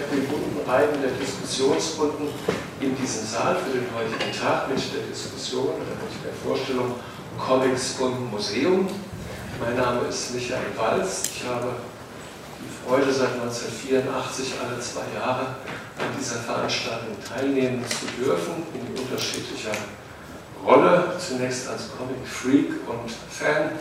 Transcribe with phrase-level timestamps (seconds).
[0.00, 2.28] die bunten Reihen der Diskussionsrunden
[2.80, 6.94] in diesem Saal für den heutigen Tag mit der Diskussion oder mit der Vorstellung
[7.38, 8.88] Comics und Museum.
[9.60, 11.24] Mein Name ist Michael Walz.
[11.34, 11.74] Ich habe
[12.60, 15.46] die Freude, seit 1984 alle zwei Jahre
[15.98, 19.76] an dieser Veranstaltung teilnehmen zu dürfen, in unterschiedlicher
[20.64, 21.16] Rolle.
[21.18, 23.72] Zunächst als Comic Freak und Fan,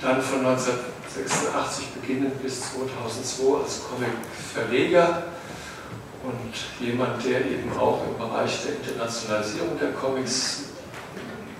[0.00, 5.22] dann von 1986 beginnend bis 2002 als Comic-Verleger
[6.24, 10.64] und jemand, der eben auch im Bereich der Internationalisierung der Comics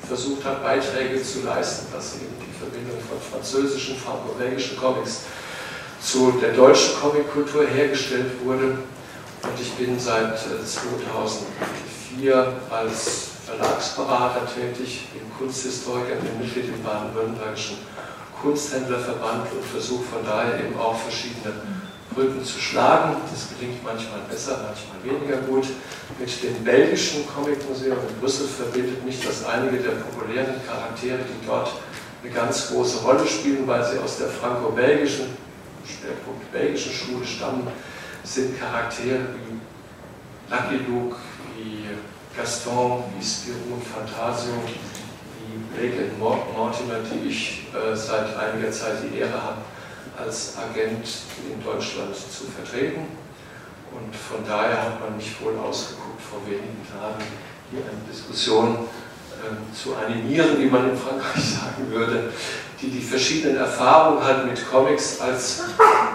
[0.06, 5.22] versucht hat, Beiträge zu leisten, dass eben die Verbindung von französischen, franco-belgischen Comics
[6.00, 8.78] zu der deutschen Comickultur hergestellt wurde.
[9.42, 17.78] Und ich bin seit 2004 äh, als Verlagsberater tätig, bin Kunsthistoriker, bin Mitglied im baden-württembergischen
[18.42, 21.54] Kunsthändlerverband und versuche von daher eben auch verschiedene
[22.18, 23.14] Brücken zu schlagen.
[23.30, 25.66] Das gelingt manchmal besser, manchmal weniger gut.
[26.18, 31.70] Mit dem belgischen Comicmuseum in Brüssel verbindet mich, dass einige der populären Charaktere, die dort
[32.24, 35.26] eine ganz große Rolle spielen, weil sie aus der franco-belgischen,
[35.86, 37.68] Schwerpunkt belgischen Schule stammen,
[38.24, 39.60] sind Charaktere wie
[40.50, 41.16] Lucky Luke,
[41.56, 41.84] wie
[42.36, 44.54] Gaston, wie Spirou und Fantasio,
[45.74, 49.58] Blake and Mortimer, die ich äh, seit einiger Zeit die Ehre habe,
[50.16, 51.06] als Agent
[51.50, 53.06] in Deutschland zu vertreten.
[53.92, 57.24] Und von daher hat man mich wohl ausgeguckt, vor wenigen Tagen
[57.70, 58.86] hier eine Diskussion
[59.38, 62.32] äh, zu animieren, wie man in Frankreich sagen würde,
[62.80, 65.62] die die verschiedenen Erfahrungen hat mit Comics als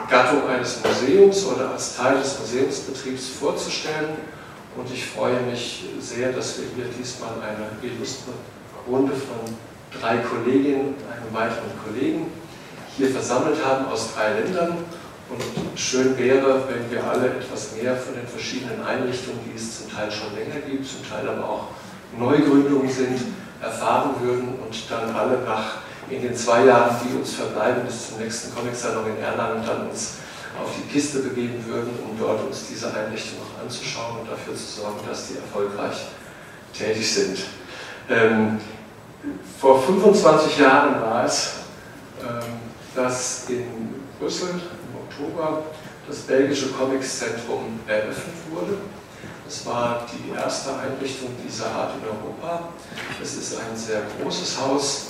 [0.09, 4.17] Gattung eines Museums oder als Teil des Museumsbetriebs vorzustellen.
[4.77, 8.31] Und ich freue mich sehr, dass wir hier diesmal eine illustre
[8.87, 9.55] Runde von
[9.99, 12.31] drei Kolleginnen und einem weiteren Kollegen
[12.97, 14.77] hier versammelt haben aus drei Ländern.
[15.29, 19.91] Und schön wäre, wenn wir alle etwas mehr von den verschiedenen Einrichtungen, die es zum
[19.91, 21.67] Teil schon länger gibt, zum Teil aber auch
[22.17, 23.19] Neugründungen sind,
[23.61, 25.77] erfahren würden und dann alle nach
[26.09, 30.15] in den zwei Jahren, die uns verbleiben, bis zum nächsten Comic-Salon in Erlangen, dann uns
[30.61, 34.81] auf die Piste begeben würden, um dort uns diese Einrichtung noch anzuschauen und dafür zu
[34.81, 36.05] sorgen, dass die erfolgreich
[36.77, 37.39] tätig sind.
[38.09, 38.59] Ähm,
[39.59, 41.53] vor 25 Jahren war es,
[42.21, 42.62] ähm,
[42.95, 45.63] dass in Brüssel im Oktober
[46.07, 48.77] das belgische Comicszentrum eröffnet wurde.
[49.47, 52.69] Es war die erste Einrichtung dieser Art in Europa.
[53.21, 55.07] Es ist ein sehr großes Haus.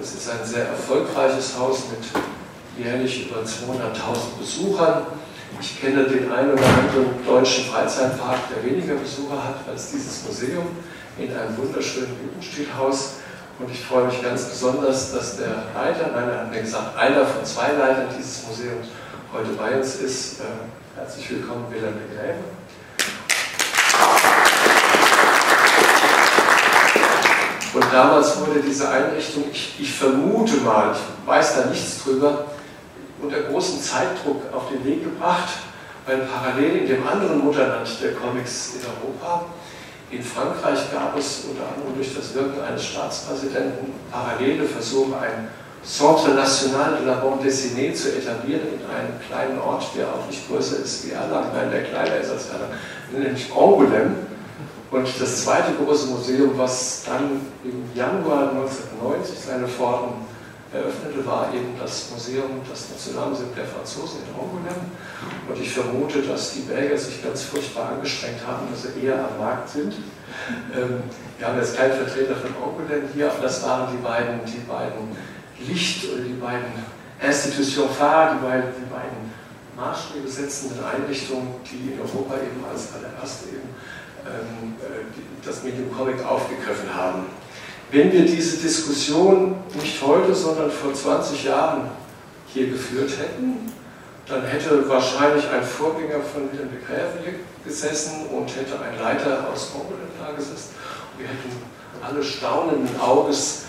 [0.00, 5.06] Es ist ein sehr erfolgreiches Haus mit jährlich über 200.000 Besuchern.
[5.60, 10.66] Ich kenne den einen oder anderen deutschen Freizeitpark, der weniger Besucher hat als dieses Museum
[11.16, 13.14] in einem wunderschönen Jugendstilhaus.
[13.58, 17.24] Und ich freue mich ganz besonders, dass der Leiter, nein, er hat mir gesagt, einer
[17.24, 18.88] von zwei Leitern dieses Museums
[19.32, 20.40] heute bei uns ist.
[20.40, 20.44] Äh,
[20.96, 22.38] herzlich willkommen, Wilhelm de Gräbe.
[27.74, 32.46] Und damals wurde diese Einrichtung, ich, ich, vermute mal, ich weiß da nichts drüber,
[33.22, 35.48] unter großem Zeitdruck auf den Weg gebracht,
[36.06, 39.46] weil parallel in dem anderen Mutterland der Comics in Europa
[40.10, 45.48] in Frankreich gab es unter anderem durch das Wirken eines Staatspräsidenten parallele Versuche, ein
[45.84, 50.48] Centre National de la Bande Dessinée zu etablieren in einem kleinen Ort, der auch nicht
[50.48, 52.78] größer ist wie Erlangen, nein, der kleiner ist als Erlangen,
[53.12, 54.14] nämlich Angoulême.
[54.90, 60.24] Und das zweite große Museum, was dann im Januar 1990 seine Pforten
[60.74, 64.90] eröffnete, war eben das Museum, das Nationalmuseum der Franzosen in Angoulême.
[65.48, 69.38] Und ich vermute, dass die Belgier sich ganz furchtbar angestrengt haben, dass sie eher am
[69.38, 69.94] Markt sind.
[70.74, 71.02] Ähm,
[71.38, 75.16] wir haben jetzt keinen Vertreter von Angoulême hier, aber das waren die beiden, die beiden
[75.60, 76.72] Licht- oder die beiden
[77.22, 79.32] Institution phare, die beiden, die beiden
[79.76, 83.68] Maßstäbe setzenden Einrichtungen, die in Europa eben als allererste eben
[84.26, 85.04] ähm, äh,
[85.44, 87.26] das Medium Comic aufgegriffen haben.
[87.90, 91.90] Wenn wir diese Diskussion nicht heute, sondern vor 20 Jahren
[92.48, 93.72] hier geführt hätten,
[94.26, 99.72] dann hätte wahrscheinlich ein Vorgänger von Wilhelm de Gräve gesessen und hätte ein Leiter aus
[99.74, 100.70] Mongolien da gesessen.
[101.12, 101.50] Und wir hätten
[102.02, 103.64] alle staunenden Auges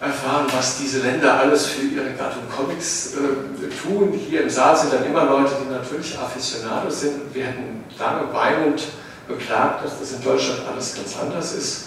[0.00, 4.12] erfahren, was diese Länder alles für ihre Gattung Comics äh, tun.
[4.12, 7.34] Hier im Saal sind dann immer Leute, die natürlich Aficionados sind.
[7.34, 8.82] Wir hätten lange weinend
[9.26, 11.84] beklagt, dass das in Deutschland alles ganz anders ist.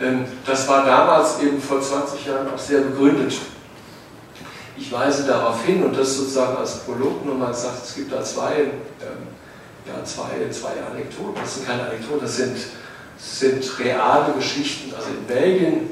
[0.00, 3.34] Ähm, das war damals eben vor 20 Jahren auch sehr begründet.
[4.76, 8.54] Ich weise darauf hin und das sozusagen als Prolog nochmal gesagt, es gibt da zwei,
[8.62, 9.28] ähm,
[9.86, 12.56] ja, zwei, zwei Anekdoten, das sind keine Anekdoten, das sind
[13.18, 14.94] sind reale Geschichten.
[14.94, 15.90] Also in Belgien,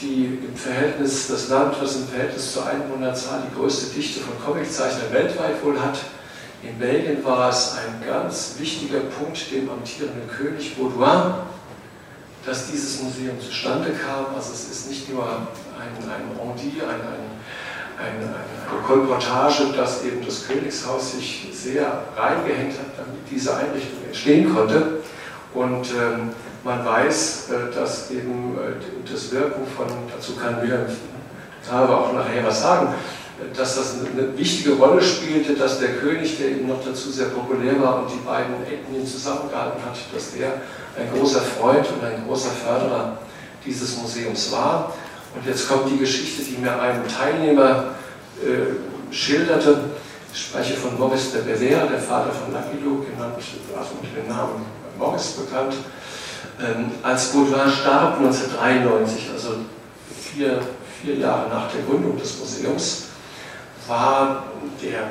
[0.00, 5.12] die im Verhältnis, das Land, was im Verhältnis zur Einwohnerzahl die größte Dichte von Comiczeichnern
[5.12, 5.98] weltweit wohl hat,
[6.62, 11.34] in Belgien war es ein ganz wichtiger Punkt dem amtierenden König Baudouin,
[12.48, 14.34] dass dieses Museum zustande kam.
[14.34, 15.46] Also es ist nicht nur ein,
[15.78, 17.28] ein Rendier, ein, ein,
[17.98, 24.54] ein, eine Kolportage, dass eben das Königshaus sich sehr reingehängt hat, damit diese Einrichtung entstehen
[24.54, 25.00] konnte.
[25.52, 26.30] Und ähm,
[26.64, 30.86] man weiß, äh, dass eben äh, das Wirken von, dazu kann Wilhelm
[31.70, 32.94] aber auch nachher was sagen,
[33.54, 37.80] dass das eine wichtige Rolle spielte, dass der König, der eben noch dazu sehr populär
[37.80, 40.62] war und die beiden Ethnien zusammengehalten hat, dass der
[40.98, 43.18] ein großer Freund und ein großer Förderer
[43.64, 44.92] dieses Museums war.
[45.34, 47.94] Und jetzt kommt die Geschichte, die mir ein Teilnehmer
[48.42, 49.80] äh, schilderte.
[50.32, 54.28] Ich spreche von Maurice de Belver, der Vater von Lucky Luke, genannt, also mit dem
[54.28, 54.64] Namen
[54.98, 55.74] Maurice bekannt.
[56.60, 59.56] Ähm, als Baudouin starb 1993, also
[60.20, 60.60] vier,
[61.00, 63.04] vier Jahre nach der Gründung des Museums,
[63.86, 64.44] war
[64.82, 65.08] der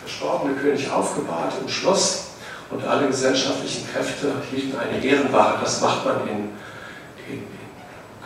[0.00, 2.27] verstorbene König aufgebahrt im Schloss
[2.70, 5.58] und alle gesellschaftlichen Kräfte hielten eine Ehrenwache.
[5.62, 6.50] Das macht man in,
[7.26, 7.42] in, in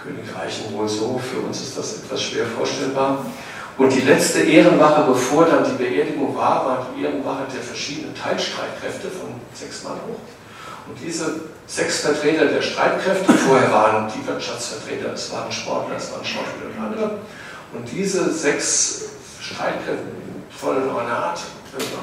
[0.02, 1.18] Königreichen wohl so.
[1.18, 3.24] Für uns ist das etwas schwer vorstellbar.
[3.78, 9.08] Und die letzte Ehrenwache, bevor dann die Beerdigung war, war die Ehrenwache der verschiedenen Teilstreitkräfte
[9.08, 10.20] von sechs Mann hoch.
[10.88, 16.24] Und diese sechs Vertreter der Streitkräfte, vorher waren die Wirtschaftsvertreter, es waren Sportler, es waren
[16.24, 17.18] Schauspieler und andere,
[17.72, 19.04] und diese sechs
[19.40, 20.02] Streitkräfte
[20.50, 21.40] vollen Ornat,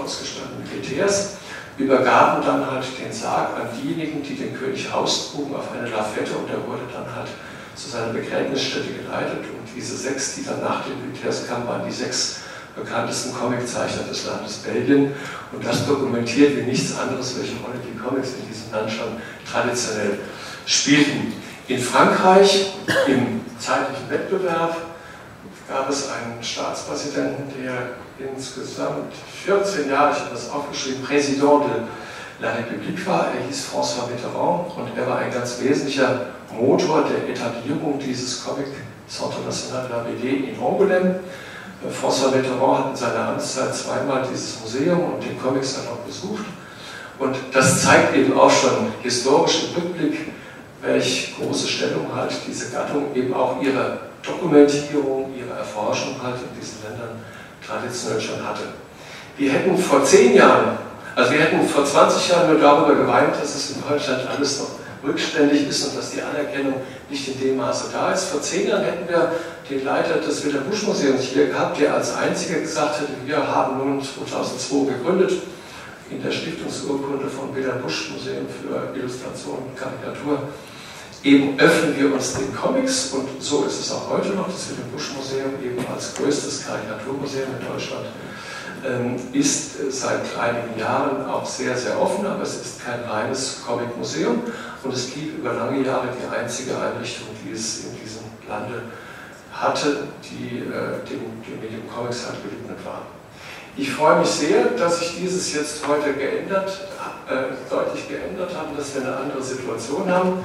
[0.04, 1.34] ausgestatteten Militärs,
[1.80, 6.50] übergaben dann halt den Sarg an diejenigen, die den König austrugen auf eine Lafette und
[6.50, 7.30] er wurde dann halt
[7.76, 11.94] zu seiner Begräbnisstätte geleitet und diese sechs, die dann nach den Militärs kamen, waren die
[11.94, 12.42] sechs
[12.76, 15.14] bekanntesten Comiczeichner des Landes Belgien
[15.54, 20.20] und das dokumentiert wie nichts anderes, welche Rolle die Comics in diesem Land schon traditionell
[20.66, 21.34] spielten.
[21.68, 22.74] In Frankreich
[23.08, 24.76] im zeitlichen Wettbewerb
[25.70, 29.14] gab es einen Staatspräsidenten, der insgesamt
[29.46, 31.82] 14 Jahre, ich habe das aufgeschrieben, Präsident de
[32.42, 33.28] la République war.
[33.34, 38.68] Er hieß François Mitterrand und er war ein ganz wesentlicher Motor der Etablierung dieses Comic
[39.08, 41.20] Centre National de la BD in Angoulême.
[41.90, 46.46] François Mitterrand hat in seiner Amtszeit zweimal dieses Museum und den Comics dann auch besucht.
[47.18, 50.32] Und das zeigt eben auch schon historisch im Rückblick,
[50.82, 56.84] welche große Stellung halt diese Gattung eben auch ihre Dokumentierung, ihre Erforschung halt in diesen
[56.84, 57.20] Ländern
[57.70, 58.64] traditionell schon hatte.
[59.38, 60.78] Wir hätten vor zehn Jahren,
[61.16, 64.70] also wir hätten vor 20 Jahren nur darüber geweint, dass es in Deutschland alles noch
[65.08, 66.76] rückständig ist und dass die Anerkennung
[67.10, 68.26] nicht in dem Maße da ist.
[68.26, 69.32] Vor zehn Jahren hätten wir
[69.70, 73.78] den Leiter des Wilhelm Busch Museums hier gehabt, der als einziger gesagt hätte, wir haben
[73.78, 75.32] nun 2002 gegründet
[76.10, 80.40] in der Stiftungsurkunde vom Wilhelm Busch Museum für Illustration und Karikatur
[81.24, 84.90] eben öffnen wir uns den Comics und so ist es auch heute noch, das Wilhelm
[84.92, 88.06] Busch Museum eben als größtes Karikaturmuseum in Deutschland
[88.86, 93.62] ähm, ist äh, seit einigen Jahren auch sehr, sehr offen, aber es ist kein reines
[93.66, 94.42] Comic-Museum
[94.84, 98.84] und es blieb über lange Jahre die einzige Einrichtung, die es in diesem Lande
[99.52, 103.02] hatte, die äh, dem, dem Medium Comics halt gewidmet war.
[103.76, 106.70] Ich freue mich sehr, dass sich dieses jetzt heute geändert,
[107.30, 110.44] äh, deutlich geändert hat, dass wir eine andere Situation haben.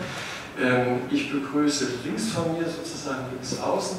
[0.60, 3.98] Ähm, ich begrüße links von mir, sozusagen links außen,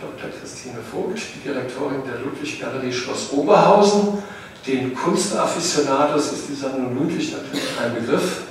[0.00, 0.30] Dr.
[0.40, 4.22] Christine Vogt, die Direktorin der Ludwig-Galerie Schloss Oberhausen.
[4.66, 8.42] Den Kunstafficionados ist die Sammlung Ludwig natürlich ein Begriff.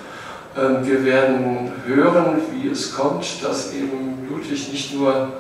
[0.58, 5.34] Ähm, wir werden hören, wie es kommt, dass eben Ludwig nicht nur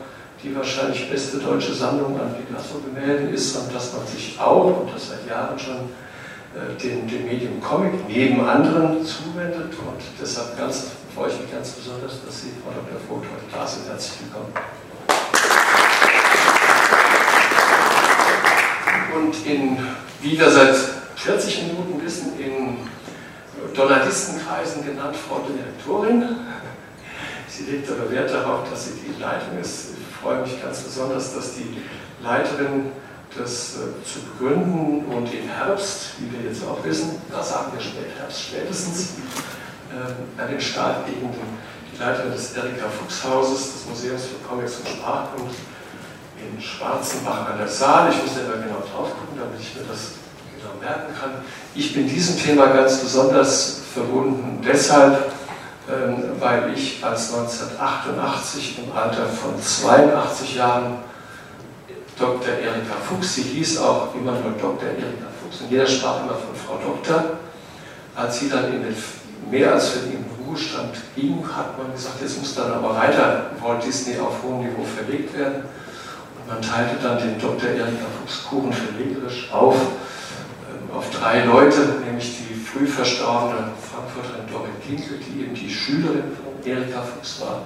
[0.43, 5.09] die wahrscheinlich beste deutsche Sammlung an Picasso-Gemälden ist, sondern dass man sich auch, und das
[5.09, 5.75] seit Jahren schon,
[6.55, 9.73] äh, dem, dem Medium Comic neben anderen zuwendet.
[9.79, 12.99] Und deshalb ganz freue ich mich ganz besonders, dass Sie, Frau Dr.
[13.07, 13.87] Vogt, heute sind.
[13.87, 14.51] Herzlich willkommen.
[19.15, 19.77] Und in,
[20.21, 20.75] wie wir seit
[21.15, 22.79] 40 Minuten wissen, in
[23.73, 26.35] Donaldistenkreisen genannt Frau Direktorin.
[27.47, 29.91] Sie legt aber Wert darauf, dass sie die Leitung ist.
[29.97, 31.77] Ich freue mich ganz besonders, dass die
[32.21, 32.91] Leiterin
[33.37, 37.81] das äh, zu begründen und im Herbst, wie wir jetzt auch wissen, da sagen wir
[37.81, 39.64] Spätherbst spätestens, äh,
[40.37, 41.29] an den Start gegen
[41.91, 45.55] die Leiterin des Erika Fuchs Hauses, des Museums für Comics und Sprachkunst
[46.37, 48.11] in Schwarzenbach an der Saal.
[48.11, 50.15] Ich muss selber genau drauf gucken, damit ich mir das
[50.57, 51.31] genau merken kann.
[51.73, 55.31] Ich bin diesem Thema ganz besonders verbunden deshalb,
[55.89, 60.97] ähm, weil ich als 1988 im Alter von 82 Jahren
[62.17, 62.53] Dr.
[62.53, 64.89] Erika Fuchs, sie hieß auch immer nur Dr.
[64.89, 67.37] Erika Fuchs und jeder sprach immer von Frau Doktor,
[68.15, 68.95] als sie dann in den
[69.49, 74.17] mehr als verdienten Ruhestand ging, hat man gesagt, jetzt muss dann aber weiter Walt Disney
[74.19, 75.63] auf hohem Niveau verlegt werden.
[76.37, 77.69] Und man teilte dann den Dr.
[77.69, 85.19] Erika Fuchskuchen verlegerisch auf, äh, auf drei Leute, nämlich die früh verstorbene Frankfurterin Dorit Kinkel,
[85.19, 87.61] die eben die Schülerin von Erika Fuchs war,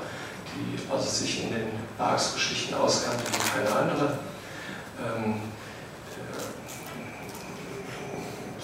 [0.55, 1.67] die also sich in den
[1.97, 4.19] Bergsgeschichten auskannte wie keine andere.
[4.99, 5.35] Ähm,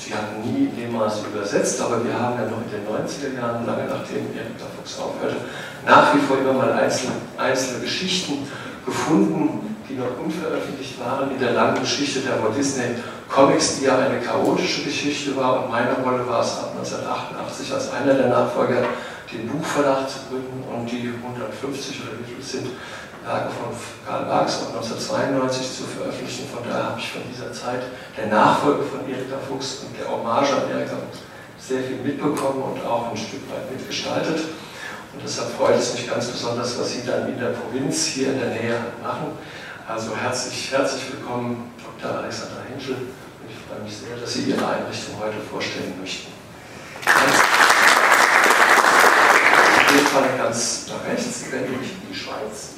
[0.05, 3.89] Sie hatten nie Maße übersetzt, aber wir haben ja noch in den 90er Jahren, lange
[3.89, 5.37] nachdem Erika Fuchs aufhörte,
[5.83, 8.47] nach wie vor immer mal einzelne, einzelne Geschichten
[8.85, 12.95] gefunden, die noch unveröffentlicht waren in der langen Geschichte der Walt Disney
[13.27, 15.63] Comics, die ja eine chaotische Geschichte war.
[15.63, 18.85] Und meine Rolle war es ab 1988 als einer der Nachfolger,
[19.33, 22.67] den Buchverlag zu gründen und die 150 oder wie viel sind
[23.25, 23.73] Werke von
[24.05, 26.47] Karl Marx ab 1992 zu veröffentlichen.
[26.47, 27.81] Von daher habe ich von dieser Zeit
[28.15, 31.25] der Nachfolge von Erika Fuchs und der Hommage an Erika Fuchs
[31.57, 34.37] sehr viel mitbekommen und auch ein Stück weit mitgestaltet.
[35.13, 38.39] Und deshalb freut es mich ganz besonders, was Sie dann in der Provinz hier in
[38.39, 39.31] der Nähe machen.
[39.87, 42.19] Also herzlich, herzlich willkommen, Dr.
[42.19, 42.97] Alexander Henschel.
[43.49, 46.31] Ich freue mich sehr, dass Sie Ihre Einrichtung heute vorstellen möchten.
[49.87, 52.75] Ganz Fall ganz nach rechts, ich in die Schweiz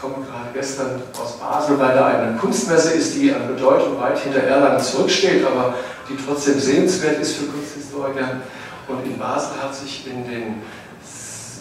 [0.00, 4.44] komme gerade gestern aus Basel, weil da eine Kunstmesse ist, die an Bedeutung weit hinter
[4.44, 5.74] Erlangen zurücksteht, aber
[6.08, 8.40] die trotzdem sehenswert ist für Kunsthistoriker.
[8.88, 10.62] Und in Basel hat sich in den,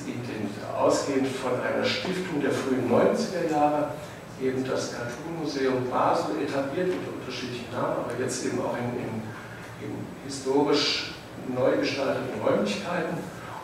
[0.05, 3.89] in den ausgehend von einer Stiftung der frühen 90er Jahre
[4.41, 9.95] eben das Cartoon-Museum Basel etabliert unter unterschiedlichen Namen, aber jetzt eben auch in, in, in
[10.25, 11.15] historisch
[11.53, 13.17] neu gestalteten Räumlichkeiten.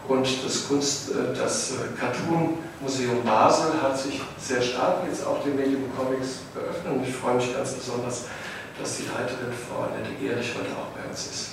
[0.07, 5.55] Und das, Kunst, äh, das äh, Cartoon-Museum Basel hat sich sehr stark jetzt auch dem
[5.55, 8.25] Medium Comics geöffnet und ich freue mich ganz besonders,
[8.79, 11.49] dass die Leiterin Frau Annette Gehrig heute auch bei uns ist.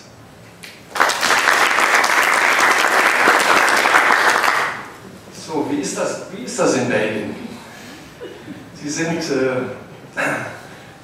[5.46, 7.34] So, wie ist das, wie ist das in Belgien?
[8.74, 9.62] Sie sind, äh,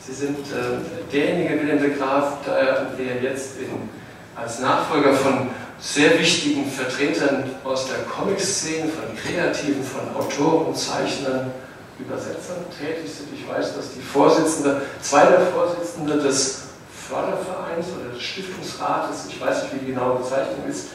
[0.06, 3.88] Sie sind äh, derjenige Willem de Graaf, der, der jetzt in,
[4.34, 11.52] als Nachfolger von sehr wichtigen Vertretern aus der Comic-Szene, von Kreativen, von Autoren, Zeichnern,
[11.98, 13.28] Übersetzern tätig sind.
[13.34, 16.62] Ich weiß, dass die Vorsitzende, zwei der Vorsitzende des
[17.08, 20.88] Fördervereins oder des Stiftungsrates, ich weiß nicht, wie die genaue Bezeichnung ist,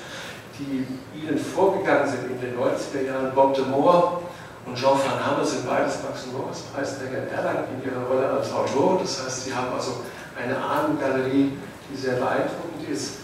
[0.59, 0.85] die
[1.19, 4.21] ihnen vorgegangen sind in den 90er Jahren, Bob de Moor
[4.65, 8.99] und Jean van Hamme sind beides Max-Morris-Preisträger in Erlangen in ihrer Rolle als Autor.
[9.01, 10.03] Das heißt, sie haben also
[10.41, 11.51] eine Ahnengalerie,
[11.91, 13.22] die sehr beeindruckend ist.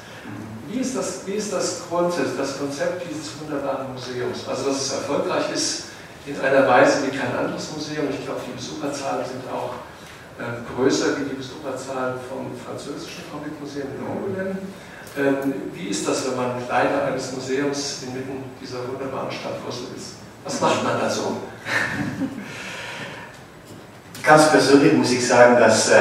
[0.71, 4.47] Wie ist das, wie ist das Konzept, das Konzept dieses wunderbaren Museums?
[4.47, 5.85] Also, dass es erfolgreich ist
[6.27, 8.05] in einer Weise wie kein anderes Museum.
[8.11, 9.73] Ich glaube, die Besucherzahlen sind auch
[10.37, 14.57] äh, größer wie die Besucherzahlen vom französischen Comicmuseum in Angoulême.
[15.17, 20.13] Ähm, wie ist das, wenn man Leiter eines Museums inmitten dieser wunderbaren Stadt Brüssel ist?
[20.43, 21.37] Was macht man da so?
[24.23, 25.97] Ganz persönlich muss ich sagen, dass, äh,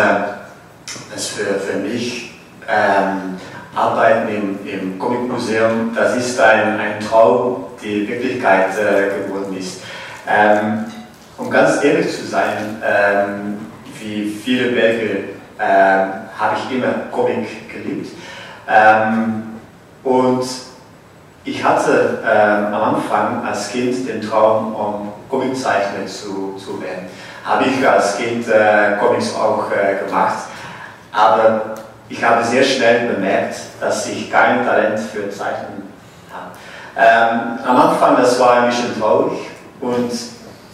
[1.11, 3.38] dass für, für mich ähm,
[3.79, 9.83] Arbeiten im, im Comicmuseum, das ist ein, ein Traum, die Wirklichkeit äh, geworden ist.
[10.27, 10.85] Ähm,
[11.37, 13.59] um ganz ehrlich zu sein, ähm,
[14.01, 15.17] wie viele Belgier
[15.61, 18.11] ähm, habe ich immer Comic geliebt.
[18.69, 19.45] Ähm,
[20.03, 20.45] und
[21.45, 27.07] ich hatte ähm, am Anfang als Kind den Traum, um Comiczeichner zu, zu werden.
[27.45, 30.49] Habe ich als Kind äh, Comics auch äh, gemacht.
[31.13, 31.78] Aber
[32.09, 35.93] ich habe sehr schnell bemerkt, dass ich kein Talent für Zeichnen
[36.33, 36.53] habe.
[36.97, 39.39] Ähm, am Anfang, das war ein bisschen traurig,
[39.81, 40.11] und,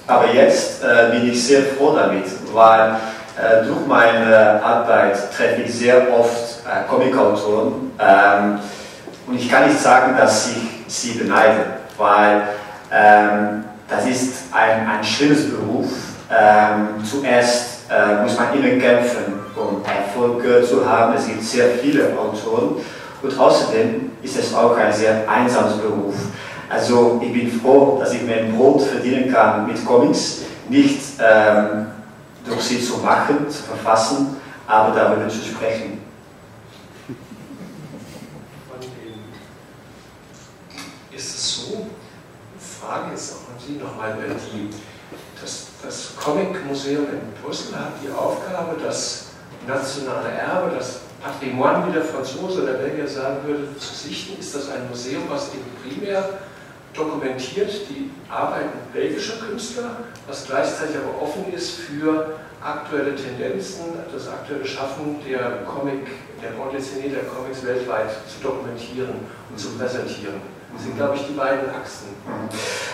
[0.06, 2.96] aber jetzt äh, bin ich sehr froh damit, weil
[3.36, 8.60] äh, durch meine Arbeit treffe ich sehr oft äh, Comicautoren ähm,
[9.26, 11.64] und ich kann nicht sagen, dass ich sie beneide,
[11.98, 12.42] weil
[12.92, 15.90] ähm, das ist ein, ein schlimmes Beruf.
[16.30, 21.14] Ähm, zuerst äh, muss man immer kämpfen um Erfolg zu haben.
[21.14, 22.76] Es gibt sehr viele Autoren
[23.22, 26.14] und außerdem ist es auch ein sehr einsames Beruf.
[26.68, 31.86] Also ich bin froh, dass ich mein Brot verdienen kann mit Comics, nicht ähm,
[32.46, 36.02] durch sie zu machen, zu verfassen, aber darüber zu sprechen.
[41.12, 41.86] Ist es so?
[42.84, 44.16] Frage jetzt auch an Sie nochmal,
[44.52, 44.68] die,
[45.40, 49.26] das, das Comic-Museum in Brüssel hat die Aufgabe, das
[49.66, 54.54] nationale Erbe, das Patrimoine, wie der Franzose oder der Belgier sagen würde, zu sichten, ist
[54.54, 56.28] das ein Museum, was eben primär
[56.92, 59.96] dokumentiert die Arbeiten belgischer Künstler,
[60.28, 66.06] was gleichzeitig aber offen ist für aktuelle Tendenzen, das aktuelle Schaffen der Comic,
[66.42, 69.14] der Bande der Comics weltweit zu dokumentieren
[69.50, 70.40] und zu präsentieren.
[70.72, 72.08] Das sind, glaube ich, die beiden Achsen.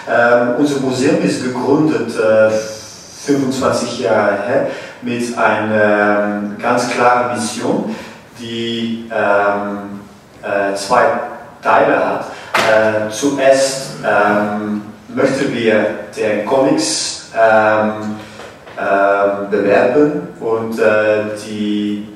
[0.09, 4.71] Ähm, unser Museum ist gegründet äh, 25 Jahre her
[5.03, 7.95] mit einer ähm, ganz klaren Mission,
[8.39, 10.01] die ähm,
[10.43, 11.05] äh, zwei
[11.63, 12.27] Teile hat.
[12.55, 18.17] Äh, zuerst ähm, möchten wir den Comics ähm,
[18.79, 22.09] ähm, bewerben und äh, die,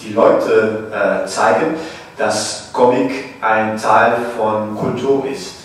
[0.00, 1.74] die Leute äh, zeigen,
[2.18, 5.59] dass Comic ein Teil von Kultur ist.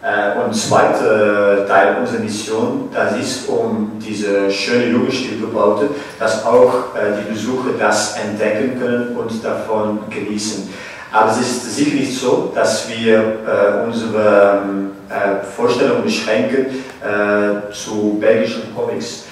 [0.00, 5.90] Äh, und zweiter Teil unserer Mission, das ist um diese schöne Jugendstil gebaut,
[6.20, 10.68] dass auch äh, die Besucher das entdecken können und davon genießen.
[11.10, 14.60] Aber es ist sicher nicht so, dass wir äh, unsere
[15.08, 16.66] äh, Vorstellung beschränken
[17.72, 19.24] zu belgischen Comics.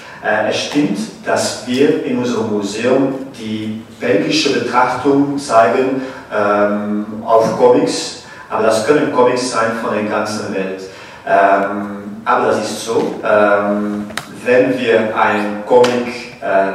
[0.49, 6.01] Es stimmt, dass wir in unserem Museum die belgische Betrachtung zeigen
[6.33, 10.81] ähm, auf Comics, aber das können Comics sein von der ganzen Welt.
[11.27, 14.07] Ähm, aber das ist so, ähm,
[14.45, 16.69] wenn wir ein Comic, äh,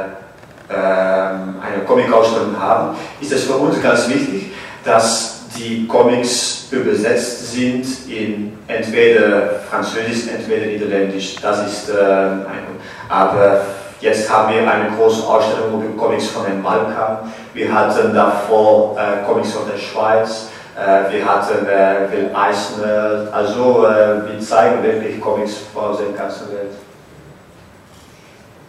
[0.73, 4.51] äh, eine Comic-Ausstellung haben, ist es für uns ganz wichtig,
[4.83, 11.35] dass die Comics übersetzt sind in entweder Französisch, entweder Niederländisch.
[11.41, 12.65] Das ist äh, ein,
[13.09, 13.61] aber
[14.03, 17.19] Jetzt haben wir eine große Ausstellung über Comics von den Balkan.
[17.53, 20.49] Wir hatten davor äh, Comics von der Schweiz.
[20.75, 23.27] Äh, wir hatten äh, Will Eisner.
[23.31, 26.73] Also äh, wir zeigen wirklich Comics aus der ganzen Welt.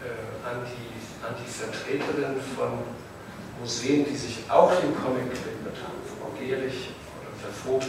[0.03, 2.69] Äh, an, die, an die Vertreterin von
[3.59, 7.89] Museen, die sich auch dem Comic gewidmet haben, Frau Gehrig oder Vervogt,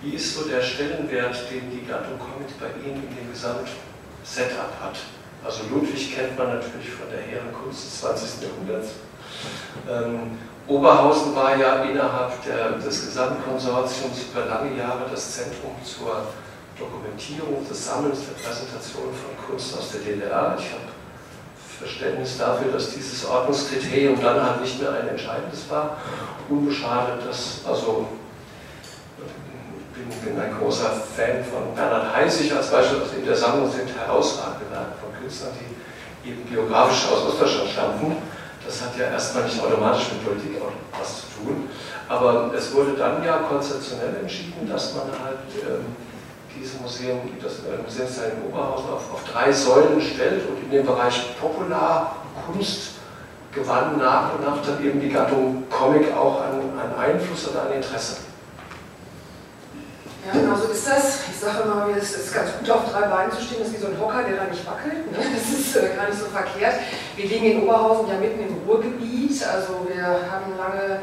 [0.00, 4.96] wie ist so der Stellenwert, den die Gattung Comic bei Ihnen in dem Gesamtsetup hat?
[5.44, 8.48] Also Ludwig kennt man natürlich von der hehren Kunst des 20.
[8.48, 8.92] Jahrhunderts.
[9.88, 16.26] Ähm, Oberhausen war ja innerhalb der, des Gesamtkonsortiums über lange Jahre das Zentrum zur
[16.78, 20.56] Dokumentierung, des Sammelns, der Präsentation von Kunst aus der DDR.
[20.58, 20.90] Ich habe
[21.78, 25.98] Verständnis dafür, dass dieses Ordnungskriterium dann halt nicht mehr ein entscheidendes war.
[26.48, 28.08] Unbeschadet, dass also
[29.94, 33.00] bin, bin ein großer Fan von Bernhard Heisig als Beispiel.
[33.00, 35.52] Also in der Sammlung sind herausragende Werke von Künstlern,
[36.24, 38.16] die eben geografisch aus Ostdeutschland stammten.
[38.66, 40.60] Das hat ja erstmal nicht automatisch mit Politik
[40.98, 41.68] was zu tun.
[42.08, 45.86] Aber es wurde dann ja konzeptionell entschieden, dass man halt ähm,
[46.58, 50.86] dieses Museum, das äh, Museumsteil in Oberhausen, auf, auf drei Säulen stellt und in dem
[50.86, 52.94] Bereich Popularkunst
[53.52, 57.72] gewann nach und nach dann eben die Gattung Comic auch an, an Einfluss oder an
[57.72, 58.25] Interesse.
[60.26, 61.20] Ja, genau so ist das.
[61.30, 63.58] Ich sage immer, es ist ganz gut, auf drei Beinen zu stehen.
[63.60, 65.06] Das ist wie so ein Hocker, der da nicht wackelt.
[65.12, 65.18] Ne?
[65.22, 66.74] Das ist äh, gar nicht so verkehrt.
[67.14, 69.46] Wir liegen in Oberhausen ja mitten im Ruhrgebiet.
[69.46, 70.98] Also wir haben lange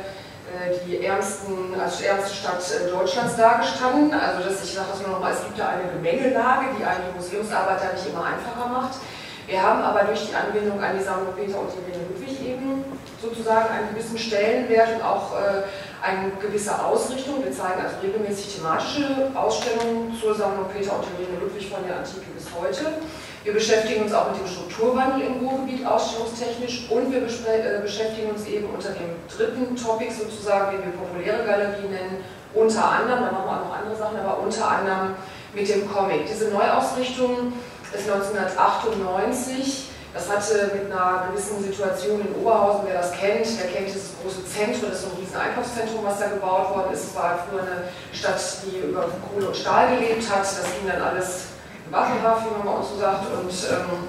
[0.51, 4.11] äh, die ärmsten, als ärmste Stadt äh, Deutschlands dargestanden.
[4.13, 7.15] Also dass ich sage das nur noch mal, es gibt da eine Gemengelage, die eigentlich
[7.15, 8.99] Museumsarbeit ja nicht immer einfacher macht.
[9.47, 12.83] Wir haben aber durch die Anbindung an die Sammlung Peter und Irene Ludwig eben
[13.21, 15.63] sozusagen einen gewissen Stellenwert und auch äh,
[16.03, 17.43] eine gewisse Ausrichtung.
[17.43, 22.27] Wir zeigen also regelmäßig thematische Ausstellungen zur Sammlung Peter und Irene Ludwig von der Antike
[22.35, 22.99] bis heute.
[23.43, 28.45] Wir beschäftigen uns auch mit dem Strukturwandel im Ruhrgebiet ausstellungstechnisch und wir äh, beschäftigen uns
[28.47, 33.45] eben unter dem dritten Topic sozusagen, den wir populäre Galerie nennen, unter anderem, da machen
[33.45, 35.15] wir auch noch andere Sachen, aber unter anderem
[35.53, 36.27] mit dem Comic.
[36.27, 37.53] Diese Neuausrichtung
[37.93, 39.92] ist 1998.
[40.13, 44.45] Das hatte mit einer gewissen Situation in Oberhausen, wer das kennt, der kennt dieses große
[44.45, 47.09] Zentrum, das ist so ein riesen Einkaufszentrum, was da gebaut worden ist.
[47.09, 50.41] Es war früher eine Stadt, die über Kohle und Stahl gelebt hat.
[50.41, 53.25] Das ging dann alles im Waffenhaft, wie man bei uns so sagt.
[53.33, 54.05] Und ähm,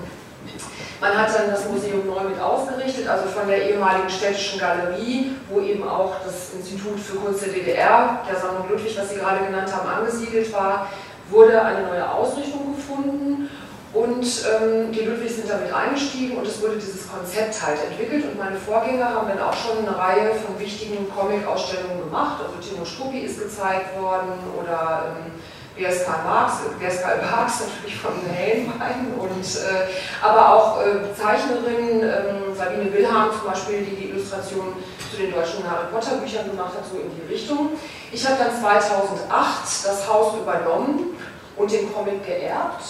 [1.00, 5.60] man hat dann das Museum neu mit ausgerichtet, also von der ehemaligen städtischen Galerie, wo
[5.60, 9.74] eben auch das Institut für Kunst der DDR, der Sammlung Ludwig, was Sie gerade genannt
[9.74, 10.86] haben, angesiedelt war,
[11.30, 13.48] wurde eine neue Ausrichtung gefunden
[13.94, 18.24] und ähm, die Ludwigs sind damit eingestiegen und es wurde dieses Konzept halt entwickelt.
[18.24, 22.42] Und meine Vorgänger haben dann auch schon eine Reihe von wichtigen Comic-Ausstellungen gemacht.
[22.42, 25.32] Also Timo Struppi ist gezeigt worden oder ähm,
[26.24, 26.58] Marx,
[27.02, 29.90] Karl Marx natürlich von den Hellenbeinen und äh,
[30.22, 34.74] aber auch äh, Zeichnerinnen, ähm, Sabine Wilhelm zum Beispiel, die die Illustration
[35.10, 37.70] zu den deutschen Harry Potter Büchern gemacht hat, so in die Richtung.
[38.12, 41.13] Ich habe dann 2008 das Haus übernommen
[41.56, 42.82] und den Comic geerbt.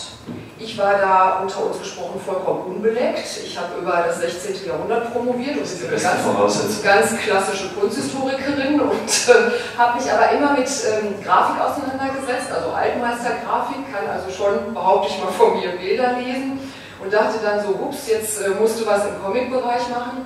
[0.58, 3.26] Ich war da unter uns gesprochen vollkommen unbeleckt.
[3.44, 4.66] Ich habe über das 16.
[4.66, 10.52] Jahrhundert promoviert und bin eine ganz, ganz klassische Kunsthistorikerin und äh, habe mich aber immer
[10.52, 16.12] mit ähm, Grafik auseinandergesetzt, also Altmeistergrafik, kann also schon, behaupte ich mal, von mir Bilder
[16.18, 16.58] lesen
[17.02, 20.24] und dachte dann so, ups, jetzt äh, musst du was im Comic-Bereich machen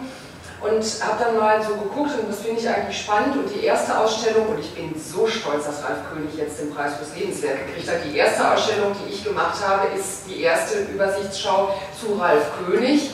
[0.61, 3.97] und habe dann mal so geguckt und das finde ich eigentlich spannend und die erste
[3.99, 7.89] Ausstellung, und ich bin so stolz, dass Ralf König jetzt den Preis fürs Lebenswerk gekriegt
[7.89, 13.11] hat, die erste Ausstellung, die ich gemacht habe, ist die erste Übersichtsschau zu Ralf König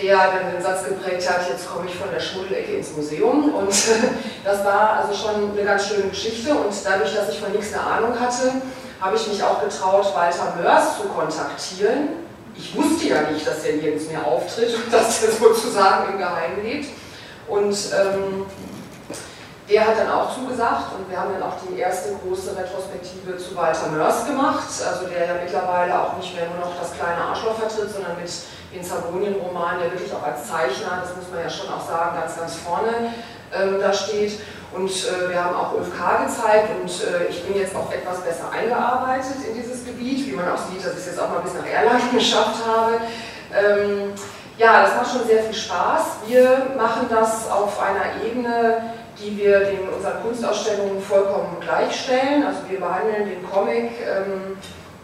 [0.00, 3.54] der dann den Satz geprägt hat, jetzt komme ich von der Schmuddelecke ins Museum.
[3.54, 3.68] Und
[4.44, 6.54] das war also schon eine ganz schöne Geschichte.
[6.54, 8.52] Und dadurch, dass ich von nichts eine Ahnung hatte,
[9.00, 12.21] habe ich mich auch getraut, Walter Mörs zu kontaktieren.
[12.54, 16.62] Ich wusste ja nicht, dass der nirgends mehr auftritt und dass er sozusagen im Geheimen
[16.62, 16.88] lebt.
[17.48, 18.46] Und ähm,
[19.68, 23.56] der hat dann auch zugesagt und wir haben dann auch die erste große Retrospektive zu
[23.56, 27.58] Walter Mörs gemacht, also der ja mittlerweile auch nicht mehr nur noch das kleine Arschloch
[27.58, 28.30] vertritt, sondern mit
[28.74, 32.36] den Sabonien-Roman, der wirklich auch als Zeichner, das muss man ja schon auch sagen, ganz,
[32.36, 33.14] ganz vorne
[33.54, 34.40] ähm, da steht.
[34.74, 36.24] Und äh, wir haben auch Ulf K.
[36.24, 40.50] gezeigt und äh, ich bin jetzt auch etwas besser eingearbeitet in dieses Gebiet, wie man
[40.50, 43.00] auch sieht, dass ich es jetzt auch mal bis nach Erlangen geschafft habe.
[43.52, 44.14] Ähm,
[44.56, 46.02] ja, das macht schon sehr viel Spaß.
[46.26, 52.46] Wir machen das auf einer Ebene, die wir den, unseren Kunstausstellungen vollkommen gleichstellen.
[52.46, 54.56] Also wir behandeln den Comic ähm,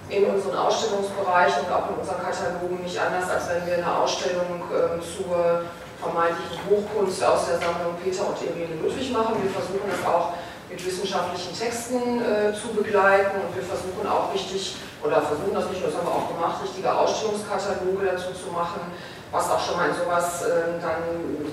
[0.08, 4.62] in unseren Ausstellungsbereichen und auch in unseren Katalogen nicht anders, als wenn wir eine Ausstellung
[4.72, 5.62] ähm, zur
[6.00, 9.42] vermeintlichen Hochkunst aus der Sammlung Peter und Irene Ludwig machen.
[9.42, 10.34] Wir versuchen das auch
[10.70, 15.84] mit wissenschaftlichen Texten äh, zu begleiten und wir versuchen auch richtig, oder versuchen das nicht,
[15.84, 18.92] das haben wir auch gemacht, richtige Ausstellungskataloge dazu zu machen,
[19.32, 21.02] was auch schon mal in sowas äh, dann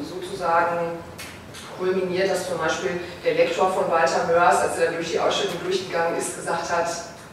[0.03, 0.99] sozusagen
[1.79, 6.17] kulminiert, dass zum Beispiel der Lektor von Walter Mörs, als er durch die Ausstellung durchgegangen
[6.17, 6.87] ist, gesagt hat,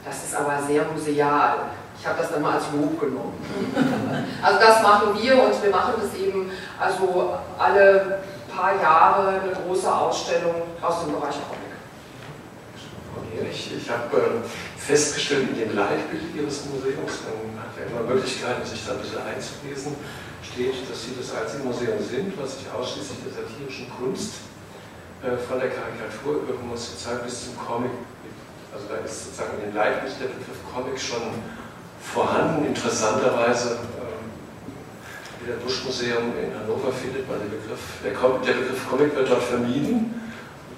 [0.04, 1.58] das ist aber sehr museal.
[2.02, 3.38] Ich habe das dann mal als Lob genommen.
[4.42, 8.18] also das machen wir und wir machen das eben also alle
[8.50, 11.70] paar Jahre eine große Ausstellung aus dem Bereich Comic.
[13.52, 18.66] Ich, ich habe äh, festgestellt, in dem Leitbild Ihres Museums, man hat ja immer Möglichkeiten,
[18.66, 19.94] sich da ein bisschen einzulesen,
[20.42, 24.42] steht, dass Sie das einzige Museum sind, was sich ausschließlich der satirischen Kunst
[25.22, 27.94] äh, von der Karikatur über Homosexual bis zum Comic
[28.72, 31.20] also da ist sozusagen in den Leibniz der Begriff Comic schon
[32.02, 32.66] vorhanden.
[32.66, 34.26] Interessanterweise, ähm,
[35.40, 39.42] wie der Busch-Museum in Hannover findet man den Begriff, der, der Begriff Comic wird dort
[39.42, 40.18] vermieden.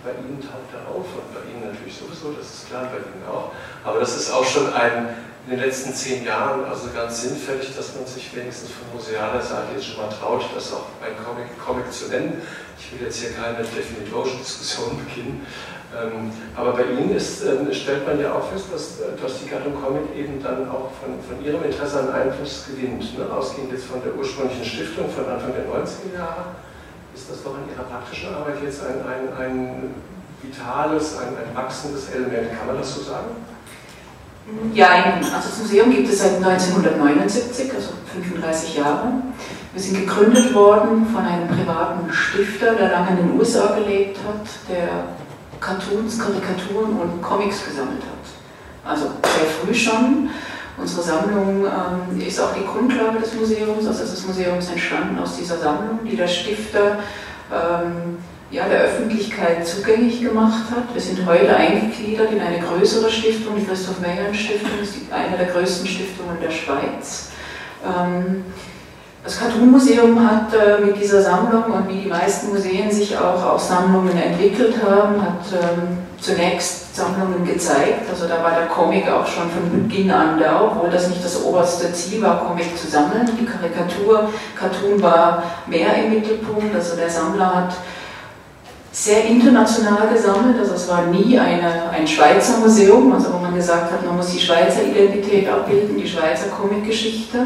[0.05, 3.25] Bei Ihnen taucht er auf und bei Ihnen natürlich sowieso, das ist klar, bei Ihnen
[3.25, 3.53] auch.
[3.85, 7.95] Aber das ist auch schon ein, in den letzten zehn Jahren also ganz sinnfällig, dass
[7.95, 11.91] man sich wenigstens von musealer Seite jetzt schon mal traut, das auch ein Comic, Comic
[11.93, 12.41] zu nennen.
[12.79, 15.47] Ich will jetzt hier keine definitorische Diskussion beginnen,
[16.57, 19.75] aber bei Ihnen ist, ähm, stellt man ja auch fest, dass, äh, dass die Gattung
[19.75, 23.19] Comic eben dann auch von, von Ihrem Interesse an Einfluss gewinnt.
[23.19, 23.27] Ne?
[23.31, 26.55] Ausgehend jetzt von der ursprünglichen Stiftung von Anfang der 90er Jahre,
[27.15, 29.95] ist das doch in Ihrer praktischen Arbeit jetzt ein, ein, ein
[30.43, 32.51] vitales, ein, ein wachsendes Element.
[32.59, 33.37] Kann man das so sagen?
[34.75, 39.13] Ja, also das Museum gibt es seit 1979, also 35 Jahre.
[39.73, 44.47] Wir sind gegründet worden von einem privaten Stifter, der lange in den USA gelebt hat,
[44.69, 44.89] der
[45.65, 48.91] Cartoons, Karikaturen und Comics gesammelt hat.
[48.91, 50.31] Also sehr früh schon.
[50.77, 55.37] Unsere Sammlung ähm, ist auch die Grundlage des Museums, also das Museum ist entstanden aus
[55.37, 56.99] dieser Sammlung, die der Stifter
[57.53, 58.19] ähm,
[58.51, 60.93] ja, der Öffentlichkeit zugänglich gemacht hat.
[60.93, 65.47] Wir sind heute eingegliedert in eine größere Stiftung, die Christoph Meyern Stiftung, ist eine der
[65.47, 67.31] größten Stiftungen der Schweiz.
[67.85, 68.45] Ähm,
[69.25, 73.69] das Cartoon-Museum hat äh, mit dieser Sammlung und wie die meisten Museen sich auch aus
[73.69, 78.03] Sammlungen entwickelt haben, hat ähm, zunächst Sammlungen gezeigt.
[78.11, 81.43] Also da war der Comic auch schon von Beginn an da, obwohl das nicht das
[81.43, 83.27] oberste Ziel war, Comic zu sammeln.
[83.41, 86.75] Die Karikatur, Cartoon war mehr im Mittelpunkt.
[86.75, 87.75] Also der Sammler hat
[88.93, 90.59] sehr international gesammelt.
[90.61, 94.33] Also es war nie eine, ein Schweizer Museum, also wo man gesagt hat, man muss
[94.33, 97.39] die Schweizer Identität abbilden, die Schweizer Comicgeschichte.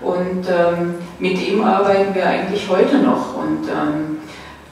[0.00, 3.36] Und ähm, mit ihm arbeiten wir eigentlich heute noch.
[3.36, 4.18] Und ähm,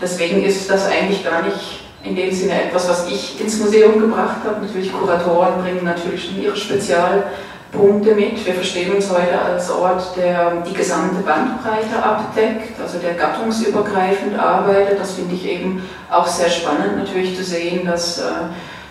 [0.01, 4.39] deswegen ist das eigentlich gar nicht in dem Sinne etwas, was ich ins Museum gebracht
[4.45, 4.65] habe.
[4.65, 8.45] Natürlich Kuratoren bringen natürlich schon ihre Spezialpunkte mit.
[8.45, 14.99] Wir verstehen uns heute als Ort, der die gesamte Bandbreite abdeckt, also der gattungsübergreifend arbeitet.
[14.99, 18.23] Das finde ich eben auch sehr spannend natürlich zu sehen, dass äh,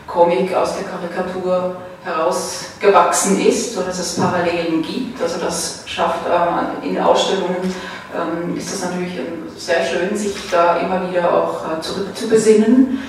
[0.08, 5.22] Comic aus der Karikatur herausgewachsen ist oder dass es Parallelen gibt.
[5.22, 9.20] Also das schafft äh, in Ausstellungen, ähm, ist das natürlich
[9.58, 13.00] sehr schön, sich da immer wieder auch äh, zurückzubesinnen.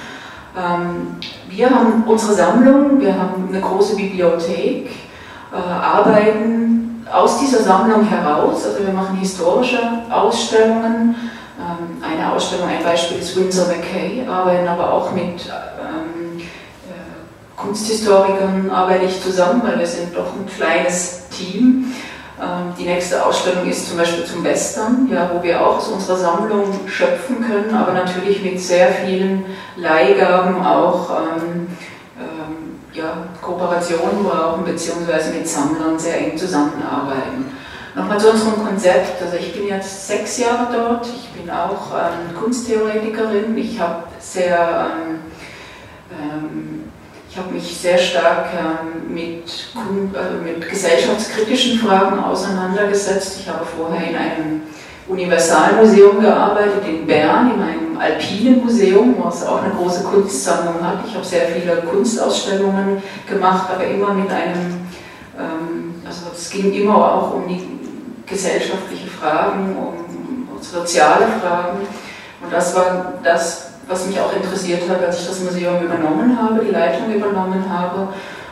[0.56, 1.16] Ähm,
[1.48, 4.90] wir haben unsere Sammlung, wir haben eine große Bibliothek,
[5.52, 9.78] äh, arbeiten aus dieser Sammlung heraus, also wir machen historische
[10.10, 11.14] Ausstellungen.
[11.58, 15.50] Ähm, eine Ausstellung, ein Beispiel ist Windsor McKay, arbeiten aber auch mit
[17.62, 21.94] Kunsthistorikern arbeite ich zusammen, weil wir sind doch ein kleines Team.
[22.40, 26.16] Ähm, die nächste Ausstellung ist zum Beispiel zum Western, ja, wo wir auch aus unserer
[26.16, 29.44] Sammlung schöpfen können, aber natürlich mit sehr vielen
[29.76, 31.68] Leihgaben auch ähm,
[32.18, 37.52] ähm, ja, Kooperationen brauchen, beziehungsweise mit Sammlern sehr eng zusammenarbeiten.
[37.94, 39.22] Nochmal zu unserem Konzept.
[39.22, 41.06] Also ich bin jetzt sechs Jahre dort.
[41.06, 43.56] Ich bin auch ähm, Kunsttheoretikerin.
[43.56, 45.20] Ich habe sehr ähm,
[46.10, 46.81] ähm,
[47.32, 49.44] ich habe mich sehr stark ähm, mit,
[50.14, 53.38] also mit gesellschaftskritischen Fragen auseinandergesetzt.
[53.40, 54.62] Ich habe vorher in einem
[55.08, 60.98] Universalmuseum gearbeitet in Bern, in einem alpinen Museum, was auch eine große Kunstsammlung hat.
[61.06, 64.86] Ich habe sehr viele Kunstausstellungen gemacht, aber immer mit einem,
[65.38, 67.62] ähm, also es ging immer auch um die
[68.26, 71.78] gesellschaftlichen Fragen, um soziale Fragen.
[72.42, 76.64] Und das war das, was mich auch interessiert hat, als ich das Museum übernommen habe,
[76.64, 78.08] die Leitung übernommen habe.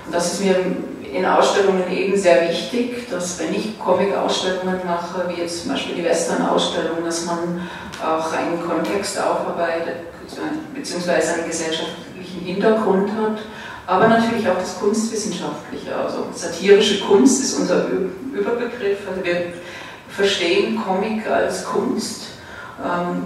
[0.06, 0.56] Und das ist mir
[1.12, 6.04] in Ausstellungen eben sehr wichtig, dass wenn ich Comic-Ausstellungen mache, wie jetzt zum Beispiel die
[6.04, 7.68] Western-Ausstellung, dass man
[8.04, 9.96] auch einen Kontext aufarbeitet,
[10.74, 13.38] beziehungsweise einen gesellschaftlichen Hintergrund hat,
[13.86, 15.94] aber natürlich auch das Kunstwissenschaftliche.
[15.96, 17.86] Also satirische Kunst ist unser
[18.32, 18.98] Überbegriff.
[19.10, 19.52] Also wir
[20.08, 22.28] verstehen Comic als Kunst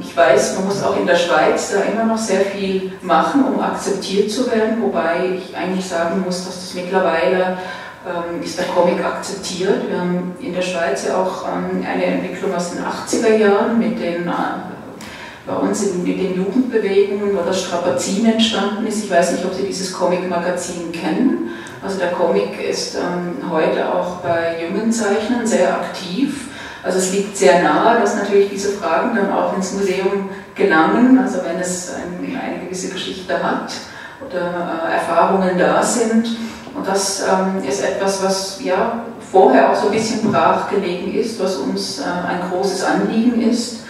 [0.01, 3.61] ich weiß, man muss auch in der Schweiz da immer noch sehr viel machen, um
[3.61, 7.59] akzeptiert zu werden, wobei ich eigentlich sagen muss, dass das mittlerweile
[8.07, 9.88] ähm, ist der Comic akzeptiert.
[9.88, 13.99] Wir haben in der Schweiz ja auch ähm, eine Entwicklung aus den 80er Jahren mit
[14.01, 14.33] den äh,
[15.47, 19.05] bei uns in, in den Jugendbewegungen, wo das Strapazin entstanden ist.
[19.05, 21.51] Ich weiß nicht, ob Sie dieses Comic-Magazin kennen.
[21.83, 26.49] Also der Comic ist ähm, heute auch bei jungen Zeichnern sehr aktiv.
[26.85, 31.38] Also es liegt sehr nahe, dass natürlich diese Fragen dann auch ins Museum gelangen, also
[31.42, 33.73] wenn es ein, eine gewisse Geschichte hat
[34.29, 36.37] oder äh, Erfahrungen da sind.
[36.75, 41.57] Und das ähm, ist etwas, was ja vorher auch so ein bisschen brachgelegen ist, was
[41.57, 43.85] uns äh, ein großes Anliegen ist.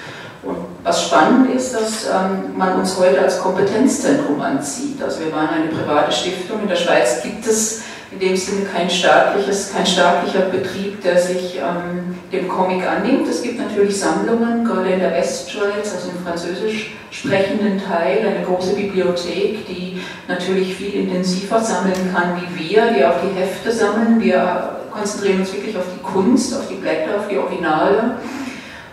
[0.45, 5.03] Und was spannend ist, dass ähm, man uns heute als Kompetenzzentrum anzieht.
[5.03, 6.61] Also wir waren eine private Stiftung.
[6.63, 11.57] In der Schweiz gibt es in dem Sinne kein staatliches, kein staatlicher Betrieb, der sich
[11.57, 13.29] ähm, dem Comic annimmt.
[13.29, 18.75] Es gibt natürlich Sammlungen, gerade in der Westschweiz, also im französisch sprechenden Teil, eine große
[18.75, 24.21] Bibliothek, die natürlich viel intensiver sammeln kann wie wir, die auch die Hefte sammeln.
[24.21, 28.17] Wir konzentrieren uns wirklich auf die Kunst, auf die Blätter, auf die Originale.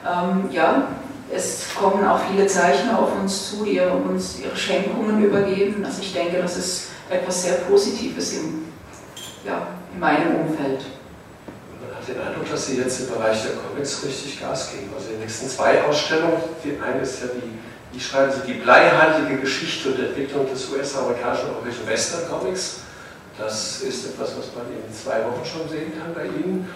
[0.05, 0.87] Ähm, ja,
[1.33, 5.83] es kommen auch viele Zeichner auf uns zu, die uns ihre Schenkungen übergeben.
[5.85, 8.71] Also ich denke, das ist etwas sehr Positives im
[9.45, 10.85] ja, in meinem Umfeld.
[12.07, 14.89] Den Eindruck, dass Sie jetzt im Bereich der Comics richtig Gas geben.
[14.95, 19.39] Also die nächsten zwei Ausstellungen, die eine ist ja die, wie schreiben Sie, die bleihaltige
[19.39, 22.79] Geschichte und Entwicklung des US-amerikanischen europäischen Western-Comics.
[23.37, 26.67] Das ist etwas, was man in zwei Wochen schon sehen kann bei Ihnen.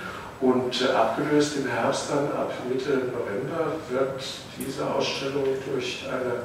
[0.42, 4.22] Und äh, abgelöst im Herbst dann ab Mitte November wird
[4.60, 6.44] diese Ausstellung durch eine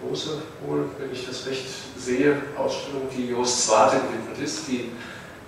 [0.00, 4.90] große, wohl, wenn ich das recht sehe, Ausstellung, die Jost Zwarte gewidmet ist, die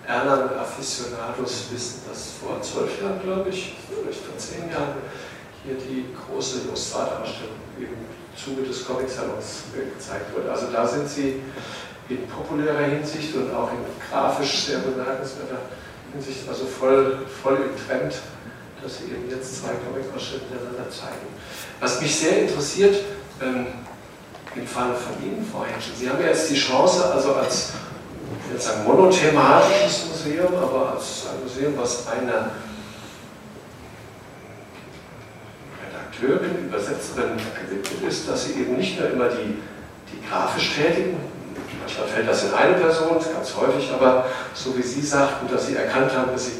[0.06, 4.96] Erlangen Aficionados wissen, dass vor zwölf Jahren, glaube ich, vielleicht vor zehn Jahren,
[5.64, 7.94] hier die große Illustrator-Ausstellung im
[8.36, 10.50] Zuge des Comic-Salons gezeigt wurde.
[10.50, 11.40] Also da sind sie
[12.08, 13.78] in populärer Hinsicht und auch in
[14.10, 15.60] grafisch sehr bemerkenswerter
[16.12, 18.14] Hinsicht, also voll, voll im Trend,
[18.82, 21.30] dass sie eben jetzt zwei Comic-Ausstellungen miteinander zeigen.
[21.78, 22.96] Was mich sehr interessiert,
[23.40, 23.66] ähm,
[24.54, 27.70] im Falle von Ihnen, Frau Henschel, Sie haben ja jetzt die Chance, also als
[28.38, 32.50] ich will sagen monothematisches Museum, aber als ein Museum, was einer
[35.82, 39.58] Redakteurin, Übersetzerin gewidmet ist, dass sie eben nicht nur immer die,
[40.12, 41.16] die grafisch tätigen,
[41.80, 45.76] manchmal fällt das in eine Person, ganz häufig, aber so wie Sie sagten, dass Sie
[45.76, 46.52] erkannt haben, dass, sie,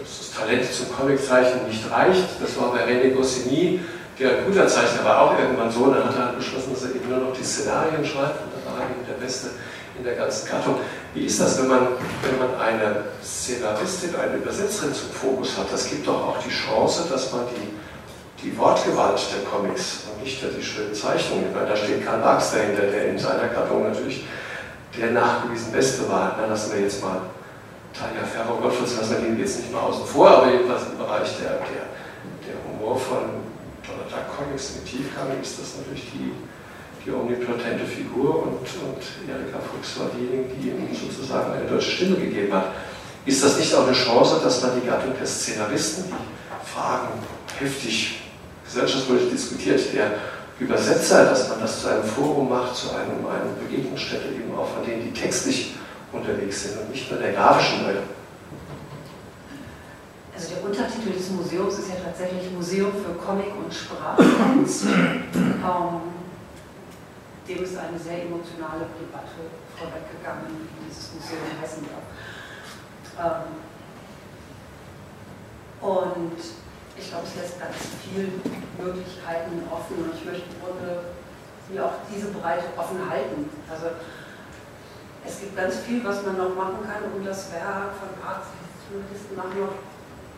[0.00, 2.40] dass das Talent zum Comiczeichnen nicht reicht.
[2.40, 3.80] Das war bei René Goscinny,
[4.18, 7.18] der ein guter Zeichner war, auch irgendwann so, hat er beschlossen, dass er eben nur
[7.18, 9.50] noch die Szenarien schreibt und dann war er eben der beste
[9.96, 10.76] in der ganzen Gattung.
[11.14, 11.88] Wie ist das, wenn man,
[12.22, 15.72] wenn man eine Szenaristin, eine Übersetzerin zum Fokus hat?
[15.72, 20.42] Das gibt doch auch die Chance, dass man die, die Wortgewalt der Comics und nicht
[20.42, 24.26] die schönen Zeichnungen, weil da steht Karl Marx dahinter, der in seiner Gattung natürlich
[24.98, 26.36] der nachgewiesen Beste war.
[26.38, 27.20] Dann lassen wir jetzt mal
[27.92, 31.38] Tanja Ferro Gottfried, lassen wir den jetzt nicht mal außen vor, aber jedenfalls im Bereich
[31.38, 31.86] der, der,
[32.42, 33.44] der humorvollen
[33.86, 36.32] Donald Duck Comics mit Tiefgang ist das natürlich die
[37.04, 42.16] die omnipotente Figur und, und Erika Fuchs war diejenige, die ihm sozusagen eine deutsche Stimme
[42.16, 42.72] gegeben hat.
[43.26, 47.08] Ist das nicht auch eine Chance, dass man die Gattung der Szenaristen, die Fragen
[47.58, 48.20] heftig
[48.64, 50.12] gesellschaftspolitisch diskutiert, der
[50.58, 54.84] Übersetzer, dass man das zu einem Forum macht, zu einem, einer Begegnungsstätte eben auch von
[54.86, 55.74] denen, die textlich
[56.12, 58.02] unterwegs sind und nicht nur der grafischen Leute?
[60.34, 64.84] Also der Museums ist ja tatsächlich Museum für Comic und Sprachkunst.
[65.34, 66.13] ähm,
[67.48, 72.06] dem ist eine sehr emotionale Debatte vorweggegangen, wie dieses Museum heißen darf.
[73.20, 73.60] Ähm,
[75.80, 76.40] und
[76.96, 78.40] ich glaube, es lässt ganz viele
[78.78, 81.12] Möglichkeiten offen und ich möchte im Grunde
[81.82, 83.50] auch diese Breite offen halten.
[83.70, 83.86] Also
[85.26, 89.52] es gibt ganz viel, was man noch machen kann, um das Werk von Arztjournalisten nach
[89.52, 89.76] noch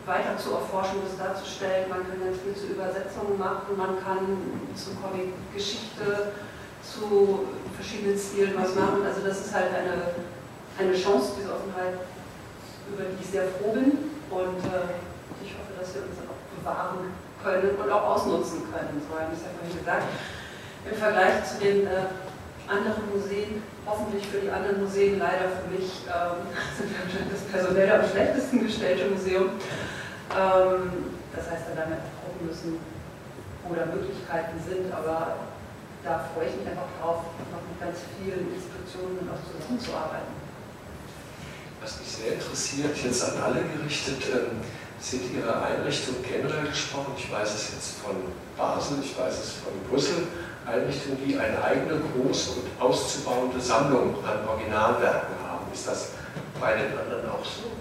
[0.07, 1.89] weiter zu erforschen, das darzustellen.
[1.89, 4.39] Man kann ganz viel zu Übersetzungen machen, man kann
[4.75, 6.31] zu Comic-Geschichte
[6.97, 9.05] zu verschiedenen Stilen was machen.
[9.05, 10.17] Also das ist halt eine,
[10.77, 12.01] eine Chance, diese Offenheit,
[12.89, 14.97] über die ich sehr froh bin und äh,
[15.45, 18.97] ich hoffe, dass wir uns auch bewahren können und auch ausnutzen können.
[18.97, 20.07] So habe ich es ja vorhin gesagt.
[20.89, 22.09] Im Vergleich zu den äh,
[22.67, 27.43] anderen Museen, hoffentlich für die anderen Museen, leider für mich ähm, sind wir anscheinend das
[27.51, 29.49] personell am schlechtesten gestellte Museum.
[30.33, 32.79] Ähm, das heißt, da werden wir gucken müssen,
[33.67, 35.46] wo da Möglichkeiten sind, aber
[36.03, 40.33] da freue ich mich einfach drauf, noch mit ganz vielen Institutionen noch zusammenzuarbeiten.
[41.81, 44.61] Was mich sehr interessiert, jetzt an alle gerichtet, ähm,
[44.99, 48.15] sind Ihre Einrichtungen generell gesprochen, ich weiß es jetzt von
[48.57, 50.27] Basel, ich weiß es von Brüssel,
[50.65, 55.71] Einrichtungen, die eine eigene große und auszubauende Sammlung an Originalwerken haben.
[55.71, 56.11] Ist das
[56.59, 57.71] bei den anderen auch so?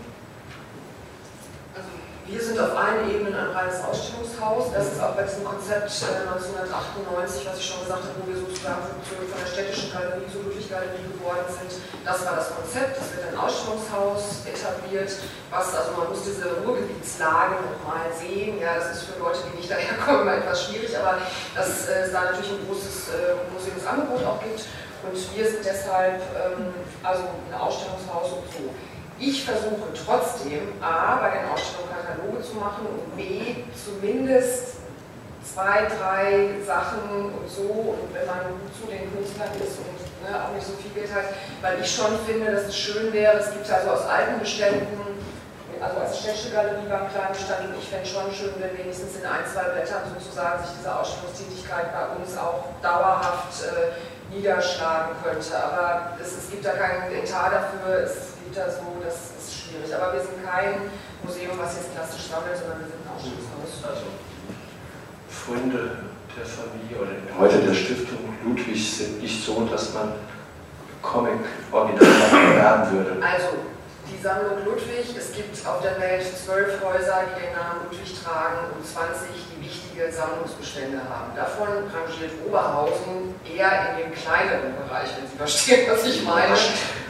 [2.27, 4.75] Wir sind auf allen Ebenen ein reines Ausstellungshaus.
[4.75, 8.35] Das ist auch bei diesem Konzept 1998, äh, was ich schon gesagt habe, wo wir
[8.35, 11.71] sozusagen von der städtischen Galerie zur Ludwig-Galerie geworden sind.
[12.03, 12.99] Das war das Konzept.
[12.99, 15.15] Es wird ein Ausstellungshaus etabliert,
[15.55, 18.59] was, also man muss diese Ruhrgebietslage nochmal sehen.
[18.59, 21.23] Ja, das ist für Leute, die nicht daherkommen, etwas schwierig, aber
[21.55, 24.67] dass äh, es da natürlich ein großes äh, Museumsangebot auch gibt.
[25.07, 26.75] Und wir sind deshalb ähm,
[27.07, 28.75] also ein Ausstellungshaus und so.
[29.19, 34.77] Ich versuche trotzdem A, bei den Ausstellungen Kataloge zu machen und B, zumindest
[35.43, 38.45] zwei, drei Sachen und so und wenn man
[38.79, 42.19] zu den Künstlern ist und ne, auch nicht so viel Geld hat, weil ich schon
[42.27, 45.01] finde, dass es schön wäre, es gibt also aus alten Beständen,
[45.81, 49.25] also als städtische Galerie beim kleinen Bestand und ich fände schon schön, wenn wenigstens in
[49.25, 55.53] ein, zwei Blättern sozusagen sich diese Ausstellungstätigkeit bei uns auch dauerhaft äh, niederschlagen könnte.
[55.53, 59.95] Aber es, es gibt da keinen Etat dafür, es Güter so, das ist schwierig.
[59.95, 60.89] Aber wir sind kein
[61.23, 63.85] Museum, was jetzt klassisch sammelt, sondern wir sind ein Ausstellungshaus.
[63.85, 64.09] Also
[65.29, 70.13] Funde der Familie oder heute der Stiftung Ludwig sind nicht so, dass man
[71.03, 73.21] Comic-Original erwerben würde.
[73.21, 73.76] Also
[74.07, 78.71] die Sammlung Ludwig, es gibt auf der Welt zwölf Häuser, die den Namen Ludwig tragen
[78.75, 81.35] und 20, die wichtige Sammlungsbestände haben.
[81.35, 86.55] Davon rangiert Oberhausen eher in den kleineren Bereich, wenn Sie verstehen, was ich meine.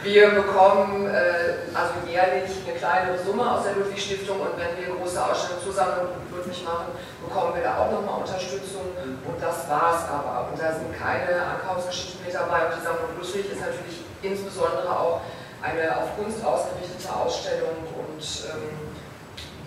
[0.02, 5.18] Wir bekommen äh, also jährlich eine kleinere Summe aus der Ludwig-Stiftung und wenn wir große
[5.18, 10.06] Ausstellungen zusammen mit Ludwig machen, bekommen wir da auch nochmal Unterstützung und das war es
[10.08, 10.48] aber.
[10.48, 15.20] Und da sind keine Ankaufsgeschichten mit dabei und die Sammlung Ludwig ist natürlich insbesondere auch
[15.66, 18.70] eine auf Kunst ausgerichtete Ausstellung und ähm,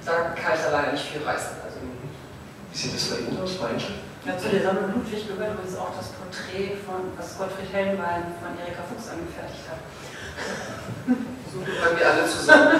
[0.05, 1.57] da kann ich da leider nicht viel reißen.
[1.63, 1.77] Also,
[2.71, 3.95] Wie sieht das bei Ihnen aus, Meinchen?
[4.25, 8.51] Ja, zu der Sammlung Ludwig gehört übrigens auch das Porträt, von, was Gottfried Hellenbein von
[8.59, 9.79] Erika Fuchs angefertigt hat.
[11.51, 12.79] So gehören wir alle zusammen.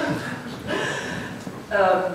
[1.72, 2.14] ähm,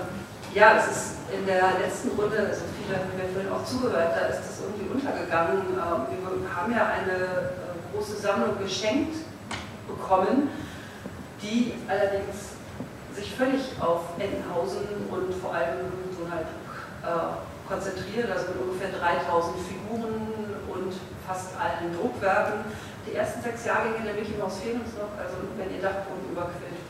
[0.54, 4.26] ja, das ist in der letzten Runde, also viele haben mir vorhin auch zugehört, da
[4.30, 5.74] ist das irgendwie untergegangen.
[5.74, 9.16] Ähm, wir haben ja eine äh, große Sammlung geschenkt
[9.86, 10.48] bekommen,
[11.42, 12.56] die allerdings
[13.14, 20.28] sich völlig auf Entenhausen und vor allem Donaldbuch äh, konzentriert, also mit ungefähr 3000 Figuren
[20.68, 20.92] und
[21.26, 22.64] fast allen Druckwerken
[23.06, 25.14] die ersten sechs Jahrgänge der Mickey Mouse fehlen uns noch.
[25.16, 26.82] Also wenn ihr Dachboden überquillt,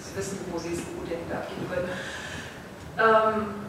[0.00, 1.90] Sie wissen, wo Sie es gut abgeben können.
[2.96, 3.66] Ähm,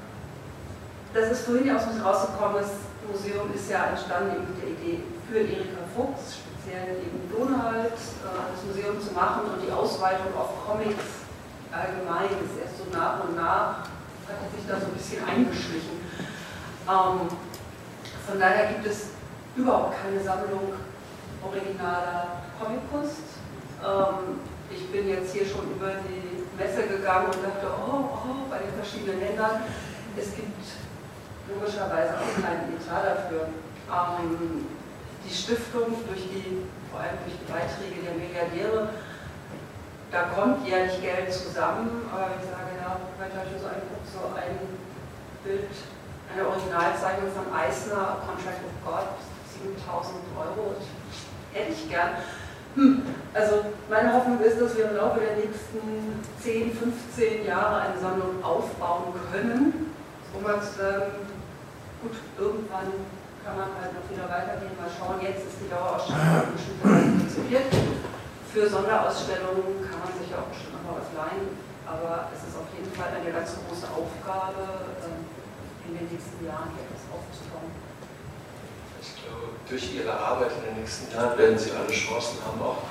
[1.13, 2.71] das ist vorhin ja aus dem rausgekommen, das
[3.09, 8.63] Museum ist ja entstanden mit der Idee für Erika Fuchs, speziell eben Donald, äh, das
[8.67, 11.23] Museum zu machen und die Ausweitung auf Comics
[11.71, 13.87] allgemein ist erst so nach und nach,
[14.27, 15.99] hat sich da so ein bisschen eingeschlichen.
[16.87, 17.27] Ähm,
[18.27, 19.15] von daher gibt es
[19.55, 20.73] überhaupt keine Sammlung
[21.43, 23.39] originaler Comickunst.
[23.83, 24.39] Ähm,
[24.69, 28.73] ich bin jetzt hier schon über die Messe gegangen und dachte, oh, oh, bei den
[28.75, 29.63] verschiedenen Ländern,
[30.17, 30.63] es gibt
[31.47, 33.47] logischerweise auch keinen Etat dafür.
[33.87, 34.76] Ähm,
[35.27, 38.89] die Stiftung, durch die, vor allem durch die Beiträge der Milliardäre,
[40.11, 42.71] da kommt jährlich Geld zusammen, aber ich sage,
[43.19, 44.55] heute habe ich so ein, so ein
[45.43, 45.67] Bild,
[46.31, 49.07] eine Originalzeichnung von Eisner, Contract of God,
[49.51, 50.75] 7000 Euro
[51.51, 52.23] hätte ich gern.
[52.75, 53.01] Hm.
[53.33, 58.43] Also meine Hoffnung ist, dass wir im Laufe der nächsten 10, 15 Jahre eine Sammlung
[58.43, 59.91] aufbauen können.
[60.35, 61.11] Robert, ähm,
[62.01, 62.93] gut, irgendwann
[63.47, 65.23] kann man halt noch wieder weitergehen, mal schauen.
[65.23, 67.71] Jetzt ist die Dauerausstellung bestimmt konzipiert.
[68.51, 71.55] Für Sonderausstellungen kann man sich ja auch bestimmt noch mal was leihen,
[71.87, 75.23] aber es ist auf jeden Fall eine ganz große Aufgabe, ähm,
[75.87, 77.71] in den nächsten Jahren hier etwas aufzubauen.
[78.99, 82.83] Ich glaube, durch Ihre Arbeit in den nächsten Jahren werden Sie alle Chancen haben, auch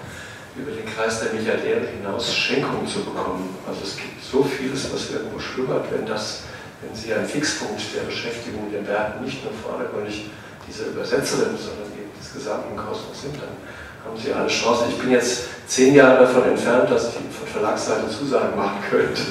[0.56, 3.52] über den Kreis der Milliardäre hinaus Schenkungen zu bekommen.
[3.68, 6.48] Also es gibt so vieles, was irgendwo schlummert, wenn das,
[6.86, 10.30] wenn Sie ein Fixpunkt der Beschäftigung in den Werken nicht nur vordergründig
[10.66, 13.54] diese Übersetzerin, sondern eben des gesamten Kosmos sind, dann
[14.04, 14.90] haben Sie alle Chancen.
[14.90, 19.22] Ich bin jetzt zehn Jahre davon entfernt, dass ich von Verlagsseite Zusagen machen könnte.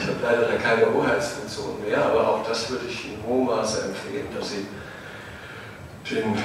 [0.00, 3.84] Ich habe leider da keine Hoheitsfunktion mehr, aber auch das würde ich in hohem Maße
[3.84, 4.66] empfehlen, dass Sie
[6.10, 6.36] den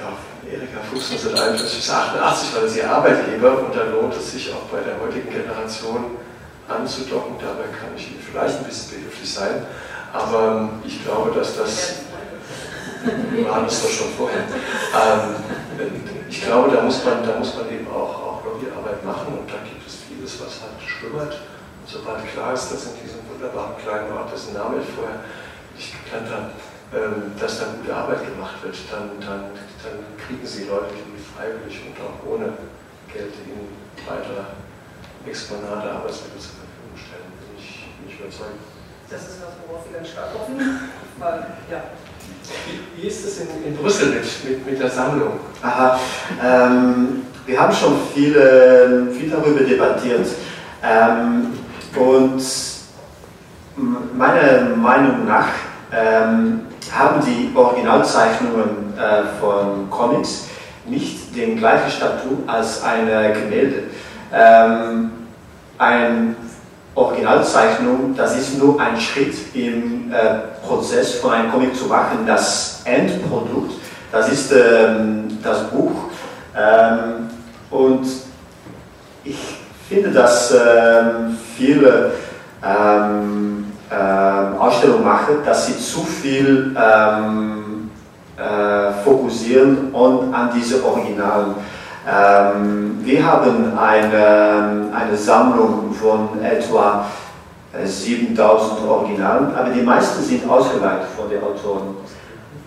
[0.00, 0.16] ja,
[0.50, 4.66] Erika Fuchs 1941 bis 88 war das ihr Arbeitgeber und da lohnt es sich auch
[4.72, 6.16] bei der heutigen Generation
[6.72, 7.36] anzudocken.
[7.38, 9.66] Dabei kann ich Ihnen vielleicht ein bisschen behilflich sein,
[10.12, 12.02] aber ich glaube, dass das
[13.04, 14.44] wir waren es doch schon vorher.
[14.46, 15.34] Ähm,
[16.28, 19.58] ich glaube, da muss man, da muss man eben auch, auch Lobbyarbeit machen und da
[19.64, 21.34] gibt es vieles, was halt schlummert.
[21.34, 25.20] Und sobald klar ist, dass in diesem wunderbaren kleinen Ort, dessen Name ich vorher
[25.74, 26.50] nicht gekannt habe,
[26.94, 29.50] ähm, dass da gute Arbeit gemacht wird, dann, dann,
[29.82, 32.52] dann kriegen sie Leute, die freiwillig und auch ohne
[33.12, 33.68] Geld ihnen
[34.06, 34.46] weitere
[35.26, 37.30] Exponate, Arbeitsmittel zur Verfügung stellen.
[37.38, 38.62] Bin ich, bin ich überzeugt.
[39.08, 40.58] Das ist was, worauf wir ganz stark hoffen.
[41.18, 41.82] Weil, ja,
[42.96, 45.38] wie, ist es in, in Brüssel mit, mit, mit, der Sammlung?
[45.62, 45.98] Aha,
[46.42, 50.26] ähm, wir haben schon viel, äh, viel darüber debattiert.
[50.82, 51.52] Ähm,
[51.96, 52.42] und
[53.76, 55.48] meiner Meinung nach
[55.92, 60.46] ähm, haben die Originalzeichnungen äh, von Comics
[60.86, 63.84] nicht den gleichen Statut als eine Gemälde.
[64.32, 65.11] Ähm,
[65.82, 66.36] ein
[66.94, 72.18] Originalzeichnung, das ist nur ein Schritt im äh, Prozess von einem Comic zu machen.
[72.26, 73.72] Das Endprodukt,
[74.12, 76.10] das ist ähm, das Buch.
[76.56, 77.30] Ähm,
[77.70, 78.06] und
[79.24, 79.38] ich
[79.88, 82.12] finde, dass ähm, viele
[82.62, 87.90] ähm, äh, Ausstellungen machen, dass sie zu viel ähm,
[88.36, 91.54] äh, fokussieren und an diese Originalen.
[92.08, 97.06] Ähm, wir haben eine, eine Sammlung von etwa
[97.84, 101.96] 7000 äh, Originalen, aber die meisten sind ausgeleitet von den Autoren.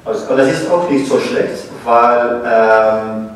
[0.05, 3.29] Also, und das ist auch nicht so schlecht, weil ähm,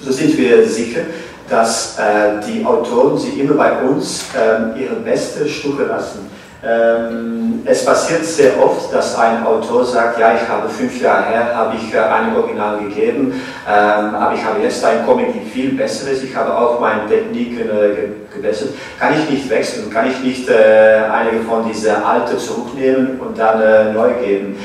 [0.00, 1.02] so sind wir sicher,
[1.48, 6.28] dass äh, die Autoren sie immer bei uns äh, ihre beste Stücke lassen.
[6.64, 11.54] Ähm, es passiert sehr oft, dass ein Autor sagt, ja, ich habe fünf Jahre her,
[11.54, 15.72] habe ich äh, ein Original gegeben, ähm, aber ich habe jetzt ein Comic, die viel
[15.72, 18.70] besser ist, ich habe auch meine Techniken äh, gebessert.
[18.98, 19.90] Kann ich nicht wechseln?
[19.90, 24.58] Kann ich nicht äh, einige von diesen alten zurücknehmen und dann äh, neu geben?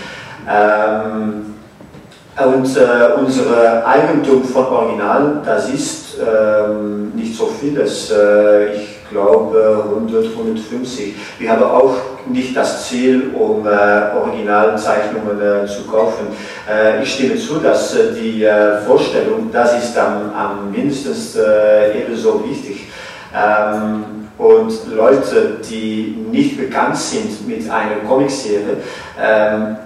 [0.50, 1.56] Ähm,
[2.38, 8.12] und äh, unser Eigentum von Originalen, das ist ähm, nicht so vieles.
[8.12, 11.14] Äh, ich glaube 100, 150.
[11.38, 11.96] Wir haben auch
[12.28, 16.28] nicht das Ziel, um äh, Originalzeichnungen äh, zu kaufen.
[16.70, 22.00] Äh, ich stimme zu, dass äh, die äh, Vorstellung, das ist am, am mindestens äh,
[22.00, 22.88] ebenso wichtig.
[23.36, 24.04] Ähm,
[24.38, 28.78] und Leute, die nicht bekannt sind mit einer Comicserie,
[29.22, 29.78] ähm,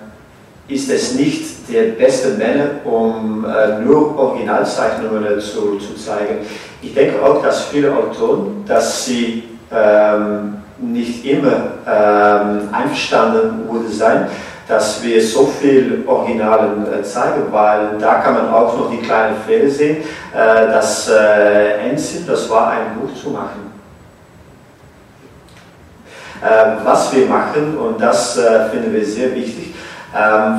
[0.67, 6.45] ist es nicht der beste Männer, um äh, nur Originalzeichnungen äh, zu, zu zeigen.
[6.81, 14.27] Ich denke auch, dass viele Autoren, dass sie ähm, nicht immer ähm, einverstanden würde sein,
[14.67, 19.35] dass wir so viel Originalen äh, zeigen, weil da kann man auch noch die kleinen
[19.45, 19.97] Fehler sehen.
[20.33, 23.71] Äh, das äh, Endziel, das war ein Buch zu machen.
[26.43, 29.74] Ähm, was wir machen, und das äh, finden wir sehr wichtig,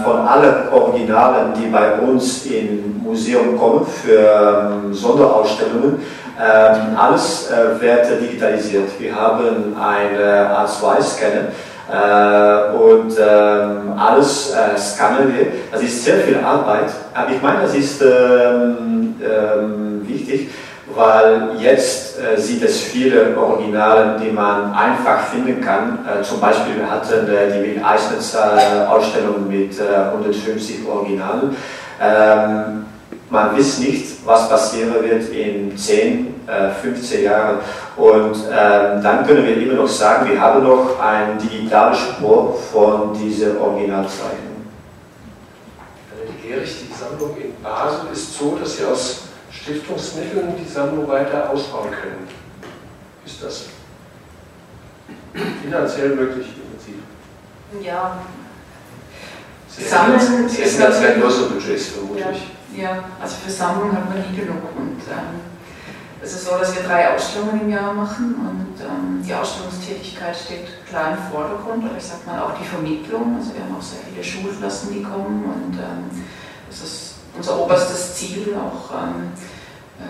[0.05, 6.01] von allen Originalen, die bei uns im Museum kommen für ähm, Sonderausstellungen,
[6.39, 8.91] ähm, alles äh, wird digitalisiert.
[8.99, 11.49] Wir haben eine A2-Scanner
[11.89, 15.47] äh, und ähm, alles äh, scannen wir.
[15.73, 20.51] Das ist sehr viel Arbeit, aber ich meine, das ist ähm, ähm, wichtig
[20.95, 25.99] weil jetzt äh, sieht es viele Originale, die man einfach finden kann.
[26.07, 31.57] Äh, zum Beispiel hatten äh, die Will Eisnitz Ausstellung mit 150 äh, Originalen.
[32.01, 32.87] Ähm,
[33.29, 36.35] man weiß nicht, was passieren wird in 10,
[36.83, 37.59] 15 äh, Jahren.
[37.97, 43.13] Und ähm, dann können wir immer noch sagen, wir haben noch ein digitales Spur von
[43.15, 44.67] dieser Originalzeichnung.
[46.15, 49.26] Herr Gerich, die Sammlung in Basel ist so, dass Sie aus
[49.67, 52.29] Stiftungsmitteln die Sammlung weiter ausbauen können.
[53.25, 53.65] Ist das
[55.61, 57.03] finanziell möglich im Prinzip?
[57.85, 58.19] Ja.
[59.69, 62.43] Sammeln Sie ist das ja größere Budgets vermutlich.
[62.77, 64.63] Ja, ja, also für Sammlung haben wir nie genug.
[64.77, 65.41] Und ähm,
[66.23, 70.87] es ist so, dass wir drei Ausstellungen im Jahr machen und ähm, die Ausstellungstätigkeit steht
[70.89, 73.37] klar im Vordergrund, aber ich sag mal auch die Vermittlung.
[73.37, 76.25] Also wir haben auch sehr viele Schulklassen, die kommen und ähm,
[76.71, 79.56] das ist unser oberstes Ziel, auch ähm, äh,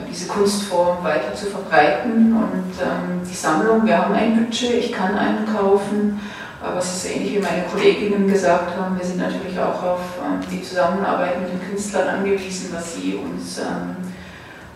[0.08, 5.16] diese Kunstform weiter zu verbreiten und ähm, die Sammlung, wir haben ein Budget, ich kann
[5.16, 6.20] einen kaufen,
[6.62, 10.40] aber es ist ähnlich wie meine Kolleginnen gesagt haben, wir sind natürlich auch auf ähm,
[10.50, 13.96] die Zusammenarbeit mit den Künstlern angewiesen, dass sie uns ähm,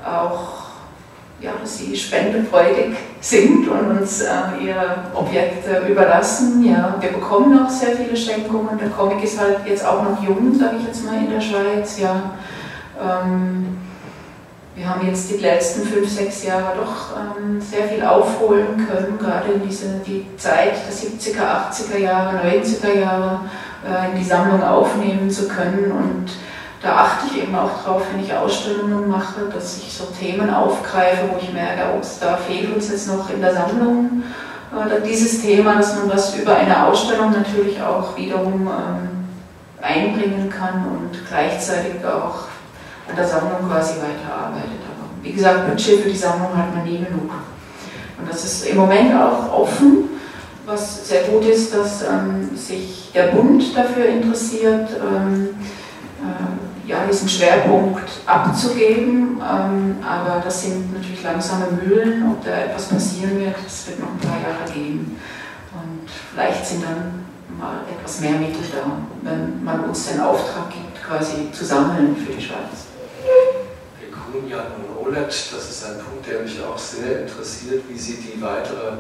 [0.05, 0.61] auch
[1.41, 4.29] ja, dass sie spendenfreudig sind und uns äh,
[4.63, 6.63] ihre Objekte überlassen.
[6.63, 8.79] Ja, wir bekommen auch sehr viele Schenkungen.
[8.79, 11.99] Der Comic ist halt jetzt auch noch jung, sage ich jetzt mal, in der Schweiz.
[11.99, 12.33] Ja.
[14.77, 19.53] Wir haben jetzt die letzten fünf, sechs Jahre doch ähm, sehr viel aufholen können, gerade
[19.53, 23.41] in diese, die Zeit der 70er, 80er Jahre, 90er Jahre
[23.85, 25.91] äh, in die Sammlung aufnehmen zu können.
[25.91, 26.31] Und
[26.81, 31.29] da achte ich eben auch drauf, wenn ich Ausstellungen mache, dass ich so Themen aufgreife,
[31.31, 34.23] wo ich merke, oh, da fehlt uns jetzt noch in der Sammlung
[34.73, 39.27] äh, dieses Thema, dass man das über eine Ausstellung natürlich auch wiederum ähm,
[39.83, 42.50] einbringen kann und gleichzeitig auch
[43.11, 44.81] an der Sammlung quasi weiterarbeitet.
[44.89, 47.31] Aber wie gesagt, Budget für die Sammlung hat man nie genug.
[48.19, 50.11] Und das ist im Moment auch offen,
[50.67, 54.89] was sehr gut ist, dass ähm, sich der Bund dafür interessiert.
[55.01, 55.49] Ähm,
[56.21, 59.41] äh, ja, diesen Schwerpunkt abzugeben.
[59.41, 62.31] Ähm, aber das sind natürlich langsame Mühlen.
[62.31, 65.17] Ob da etwas passieren wird, das wird noch ein paar Jahre gehen.
[65.73, 67.25] Und vielleicht sind dann
[67.59, 68.91] mal etwas mehr Mittel da,
[69.23, 72.90] wenn man uns den Auftrag gibt, quasi zu sammeln für die Schweiz.
[73.23, 78.17] Herr Kuhn, und Olet, das ist ein Punkt, der mich auch sehr interessiert, wie Sie
[78.17, 78.93] die weitere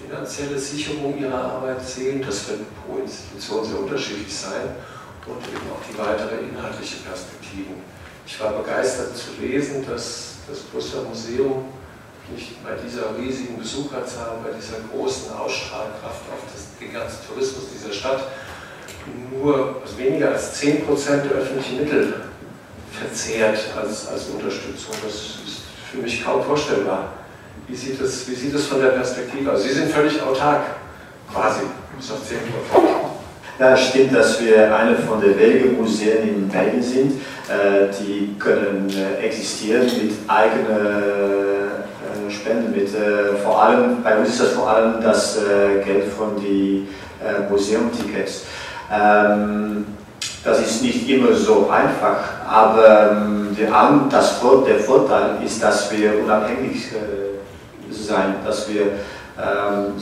[0.00, 2.22] finanzielle Sicherung Ihrer Arbeit sehen.
[2.24, 4.76] Das wird pro Institution sehr unterschiedlich sein
[5.26, 7.82] und eben auch die weitere inhaltliche Perspektiven.
[8.26, 11.66] Ich war begeistert zu lesen, dass das Brüsseler Museum
[12.32, 17.92] nicht bei dieser riesigen Besucherzahl, bei dieser großen Ausstrahlkraft auf das, den ganzen Tourismus dieser
[17.92, 18.28] Stadt
[19.32, 22.29] nur also weniger als 10% der öffentlichen Mittel
[23.00, 24.94] verzehrt als, als Unterstützung.
[25.02, 27.12] Das ist für mich kaum vorstellbar.
[27.66, 29.62] Wie sieht, das, wie sieht das von der Perspektive aus?
[29.62, 30.62] Sie sind völlig autark,
[31.32, 31.60] quasi,
[31.96, 33.00] bis auf 10%.
[33.58, 37.12] Ja, stimmt, dass wir eine von den wenigen Museen in Belgien sind,
[37.48, 40.68] äh, die können äh, existieren mit eigenen
[42.28, 42.72] äh, Spenden.
[42.72, 42.88] Mit,
[43.42, 45.36] vor allem, bei uns ist das vor allem das
[45.84, 46.86] Geld von den
[47.50, 48.44] Museumtickets.
[48.92, 49.84] Ähm,
[50.44, 52.18] das ist nicht immer so einfach,
[52.48, 53.56] aber ähm,
[54.10, 56.88] das, der Vorteil ist, dass wir unabhängig
[57.90, 59.98] sein, dass wir ähm,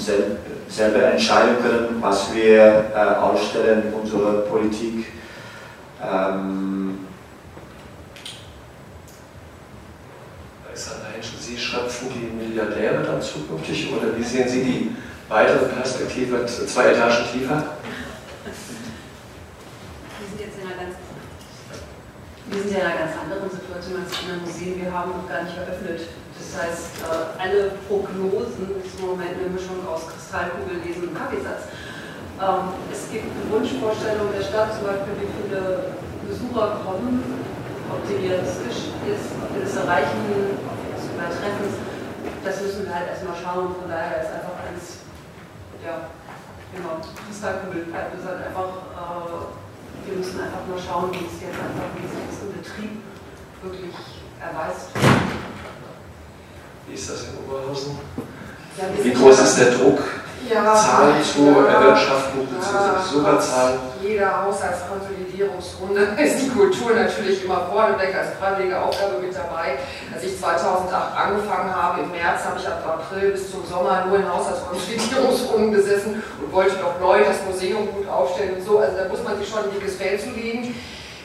[0.69, 5.07] selber entscheiden können, was wir äh, ausstellen in unserer Politik.
[6.03, 6.79] Ähm,
[11.49, 14.91] Sie schröpfen die Milliardäre dann zukünftig oder wie sehen Sie die
[15.31, 17.63] weitere Perspektive zwei Etagen tiefer?
[20.19, 20.95] Wir sind jetzt in einer ganz,
[22.49, 24.81] wir sind in einer ganz anderen Situation als andere Museen.
[24.81, 26.01] Wir haben noch gar nicht eröffnet.
[26.33, 31.69] Das heißt, äh, alle Prognosen ist im Moment eine Mischung aus Kristallkugel lesen und Kaffeesatz.
[32.41, 35.93] Ähm, es gibt eine Wunschvorstellung der Stadt, zum Beispiel, wie viele
[36.25, 37.21] Besucher kommen,
[37.93, 41.69] ob die realistisch ist, ob wir das erreichen, ob wir das übertreffen.
[42.41, 43.77] Das müssen wir halt erstmal schauen.
[43.77, 45.05] Von daher ist einfach alles,
[45.85, 46.09] ja,
[46.73, 47.93] genau, Kristallkugel.
[47.93, 49.68] Wir, sind einfach, äh,
[50.07, 53.03] wir müssen einfach mal schauen, wie es jetzt einfach, wie im Betrieb
[53.63, 53.95] wirklich
[54.41, 54.91] erweist.
[56.87, 57.99] Wie ist das in Oberhausen?
[58.79, 59.99] Ja, Wie groß ist der Druck,
[60.49, 63.79] ja, Zahlen zu erwirtschaften, beziehungsweise Besucherzahlen?
[64.03, 69.79] Jeder Haushaltskonsolidierungsrunde ist die Kultur natürlich immer vorneweg als freiwillige Aufgabe mit dabei.
[70.15, 74.19] Als ich 2008 angefangen habe, im März habe ich ab April bis zum Sommer nur
[74.19, 78.79] in Haushaltskonsolidierungsrunden gesessen und wollte noch neu das Museum gut aufstellen und so.
[78.79, 80.75] Also da muss man sich schon ein dickes Feld zulegen.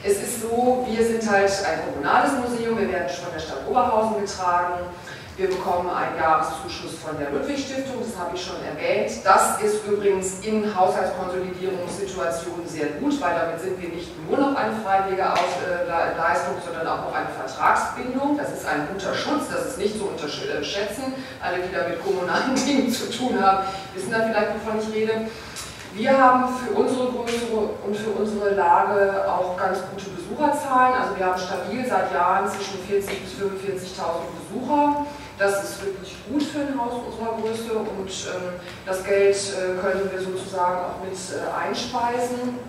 [0.06, 4.20] Es ist so, wir sind halt ein kommunales Museum, wir werden von der Stadt Oberhausen
[4.26, 4.84] getragen.
[5.36, 9.10] Wir bekommen einen Jahreszuschuss von der Ludwig-Stiftung, das habe ich schon erwähnt.
[9.26, 14.76] Das ist übrigens in Haushaltskonsolidierungssituationen sehr gut, weil damit sind wir nicht nur noch eine
[14.86, 18.38] freiwillige äh, Leistung, sondern auch noch eine Vertragsbindung.
[18.38, 21.16] Das ist ein guter Schutz, das ist nicht zu unterschätzen.
[21.42, 23.66] Alle, die da mit kommunalen Dingen zu tun haben,
[23.96, 25.14] wissen da vielleicht, wovon ich rede.
[25.96, 27.46] Wir haben für unsere Größe
[27.86, 30.94] und für unsere Lage auch ganz gute Besucherzahlen.
[30.94, 35.06] Also wir haben stabil seit Jahren zwischen 40.000 bis 45.000 Besucher
[35.38, 38.54] Das ist wirklich gut für ein Haus unserer Größe und ähm,
[38.86, 42.60] das Geld äh, können wir sozusagen auch mit äh, einspeisen.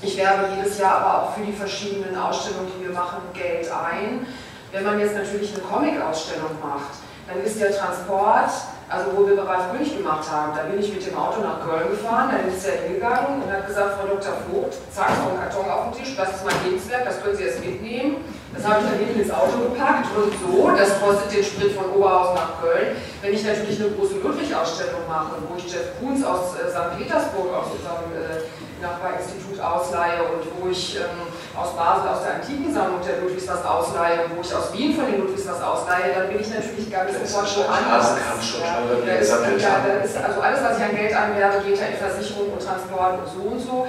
[0.00, 4.26] Ich werbe jedes Jahr aber auch für die verschiedenen Ausstellungen, die wir machen, Geld ein.
[4.72, 6.98] Wenn man jetzt natürlich eine Comic-Ausstellung macht,
[7.28, 8.50] dann ist der Transport
[8.88, 11.90] also wo wir Ralf König gemacht haben, da bin ich mit dem Auto nach Köln
[11.90, 14.34] gefahren, dann ist er hingegangen und hat gesagt, Frau Dr.
[14.46, 17.44] Vogt, zack, so ein Karton auf den Tisch, das ist mein Lebenswerk, das können Sie
[17.44, 18.16] jetzt mitnehmen.
[18.54, 21.90] Das habe ich dann hinten ins Auto gepackt und so, das kostet den Sprit von
[21.90, 22.96] Oberhausen nach Köln.
[23.20, 26.96] Wenn ich natürlich eine große Ludwig-Ausstellung mache, wo ich Jeff Koons aus äh, St.
[26.96, 28.46] Petersburg, aus unserem äh,
[28.80, 31.26] Nachbarinstitut ausleihe und wo ich ähm,
[31.56, 35.20] aus Basel aus der Antikensammlung der Ludwigs was ausleihe, wo ich aus Wien von den
[35.20, 38.16] Ludwigs was ausleihe, dann bin ich natürlich ganz sofort schon anders.
[38.60, 39.30] Ja, da ist,
[39.62, 42.62] ja, da ist, also alles, was ich an Geld anwerbe, geht ja in Versicherung und
[42.62, 43.86] Transport und so und so.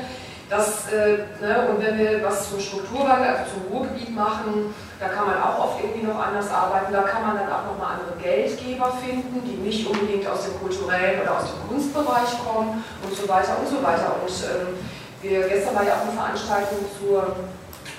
[0.48, 5.26] Das, äh, ne, und wenn wir was zum Strukturwandel, also zum Ruhrgebiet machen, da kann
[5.26, 6.94] man auch oft irgendwie noch anders arbeiten.
[6.94, 11.22] Da kann man dann auch nochmal andere Geldgeber finden, die nicht unbedingt aus dem kulturellen
[11.22, 14.16] oder aus dem Kunstbereich kommen und so weiter und so weiter.
[14.22, 14.78] Und ähm,
[15.22, 17.36] wir, gestern war ja auch eine Veranstaltung zur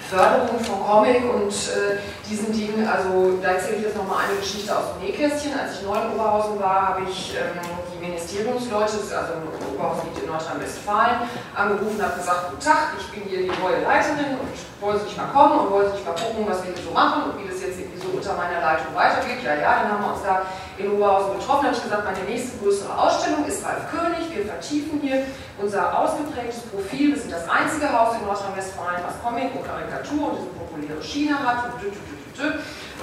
[0.09, 1.99] Förderung von Comic und äh,
[2.31, 2.87] diesen Dingen.
[2.87, 5.53] Also da erzähle ich jetzt nochmal eine Geschichte aus dem Nähkästchen.
[5.59, 7.59] Als ich neu in Oberhausen war, habe ich ähm,
[8.09, 9.33] Ministeriumsleute, also
[9.75, 14.39] Oberhausen liegt in Nordrhein-Westfalen, angerufen und gesagt, guten Tag, ich bin hier die neue Leiterin
[14.39, 14.51] und
[14.81, 16.91] wollen Sie nicht mal kommen und wollen Sie nicht mal gucken, was wir hier so
[16.91, 19.43] machen und wie das jetzt irgendwie so unter meiner Leitung weitergeht.
[19.43, 20.43] Ja, ja, dann haben wir uns da
[20.79, 21.67] in Oberhausen getroffen.
[21.67, 24.23] Habe ich gesagt, meine nächste größere Ausstellung ist Ralf König.
[24.31, 25.27] Wir vertiefen hier
[25.59, 27.15] unser ausgeprägtes Profil.
[27.15, 31.39] Wir sind das einzige Haus in Nordrhein-Westfalen, was Comic und Karikatur und diese populäre Schiene
[31.39, 31.73] hat.
[31.73, 31.81] Und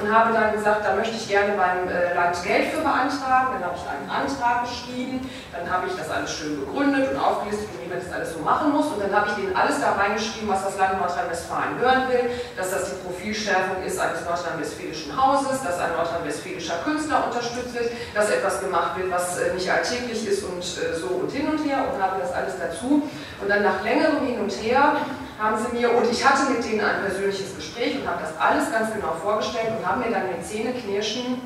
[0.01, 3.53] und habe dann gesagt, da möchte ich gerne beim äh, Land Geld für beantragen.
[3.53, 7.69] Dann habe ich einen Antrag geschrieben, dann habe ich das alles schön begründet und aufgelistet,
[7.81, 8.87] wie man das alles so machen muss.
[8.87, 12.71] Und dann habe ich denen alles da reingeschrieben, was das Land Nordrhein-Westfalen hören will, dass
[12.71, 18.61] das die Profilschärfung ist eines nordrhein-westfälischen Hauses, dass ein nordrhein-westfälischer Künstler unterstützt wird, dass etwas
[18.61, 22.01] gemacht wird, was äh, nicht alltäglich ist und äh, so und hin und her und
[22.01, 23.07] habe das alles dazu.
[23.41, 24.95] Und dann nach längerem Hin und Her
[25.43, 28.71] haben sie mir, und ich hatte mit denen ein persönliches Gespräch und habe das alles
[28.71, 31.41] ganz genau vorgestellt und haben mir dann mit Zähneknirschen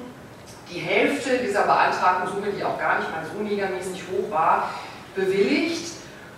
[0.69, 4.69] die Hälfte dieser beantragten Summe, die auch gar nicht mal so megamäßig hoch war,
[5.15, 5.93] bewilligt.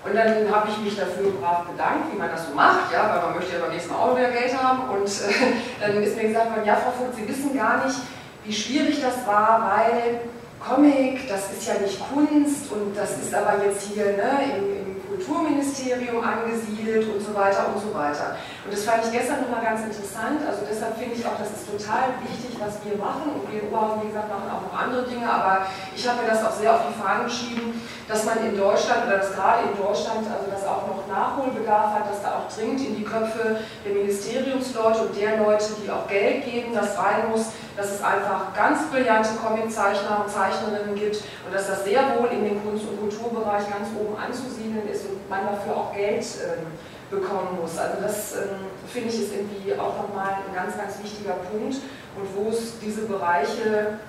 [0.05, 3.21] Und dann habe ich mich dafür brav bedankt, wie man das so macht, ja, weil
[3.21, 4.89] man möchte ja beim nächsten Mal auch wieder Geld haben.
[4.89, 7.97] Und äh, dann ist mir gesagt worden, ja, Frau Vogt, Sie wissen gar nicht,
[8.45, 10.21] wie schwierig das war, weil
[10.65, 14.88] Comic, das ist ja nicht Kunst und das ist aber jetzt hier ne, im, im
[15.19, 18.37] Kulturministerium angesiedelt und so weiter und so weiter.
[18.69, 20.45] Und das fand ich gestern nochmal ganz interessant.
[20.45, 23.41] Also deshalb finde ich auch, das ist total wichtig, was wir machen.
[23.41, 25.25] Und wir Oberhausen, wie gesagt, machen auch noch andere Dinge.
[25.25, 29.09] Aber ich habe mir das auch sehr auf die Fahnen geschrieben, dass man in Deutschland
[29.09, 32.85] oder dass gerade in Deutschland also das auch noch Nachholbedarf hat, dass da auch dringend
[32.85, 37.49] in die Köpfe der Ministeriumsleute und der Leute, die auch Geld geben, das rein muss,
[37.73, 42.45] dass es einfach ganz brillante Comiczeichner und Zeichnerinnen gibt und dass das sehr wohl in
[42.45, 46.69] den Kunst- und Kulturbereich ganz oben anzusiedeln ist und man dafür auch Geld ähm,
[47.09, 47.77] bekommen muss.
[47.77, 51.77] Also das ähm, finde ich ist irgendwie auch nochmal ein ganz, ganz wichtiger Punkt
[52.15, 53.99] und wo es diese Bereiche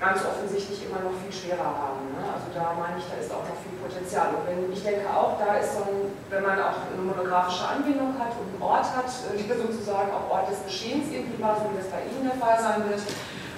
[0.00, 2.10] ganz offensichtlich immer noch viel schwerer haben.
[2.10, 2.26] Ne?
[2.26, 4.34] Also da meine ich, da ist auch noch viel Potenzial.
[4.34, 8.18] Und wenn, ich denke auch, da ist so ein, wenn man auch eine monografische Anbindung
[8.18, 11.70] hat und einen Ort hat, äh, der sozusagen auch Ort des Geschehens irgendwie war, so
[11.70, 12.98] wie das bei Ihnen der Fall sein wird.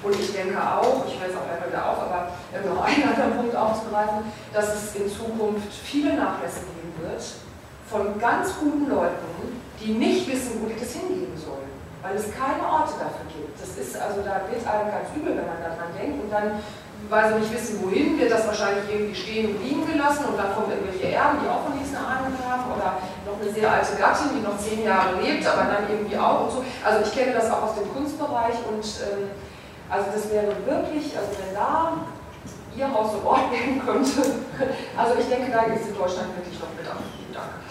[0.05, 3.57] Und ich denke auch, ich weiß auch gleich wieder auf, aber noch einen anderen Punkt
[3.57, 7.25] aufzugreifen, dass es in Zukunft viele Nachlässe geben wird
[7.91, 9.27] von ganz guten Leuten,
[9.81, 11.75] die nicht wissen, wo die das hingeben sollen
[12.05, 13.57] weil es keine Orte dafür gibt.
[13.57, 16.61] Das ist also, da wird einem ganz übel, wenn man daran denkt und dann,
[17.09, 20.53] weil sie nicht wissen, wohin, wird das wahrscheinlich irgendwie stehen und liegen gelassen und dann
[20.53, 23.97] kommen irgendwelche Erben, die auch von nichts eine Ahnung haben oder noch eine sehr alte
[23.97, 26.61] Gattin, die noch zehn Jahre lebt, aber dann irgendwie auch und so.
[26.85, 29.33] Also ich kenne das auch aus dem Kunstbereich und ähm,
[29.89, 32.05] also das wäre wirklich, also wenn da
[32.77, 34.45] Ihr Haus so Ort werden könnte,
[34.93, 37.01] also ich denke, da ist in Deutschland wirklich noch Bedarf.
[37.33, 37.64] Danke.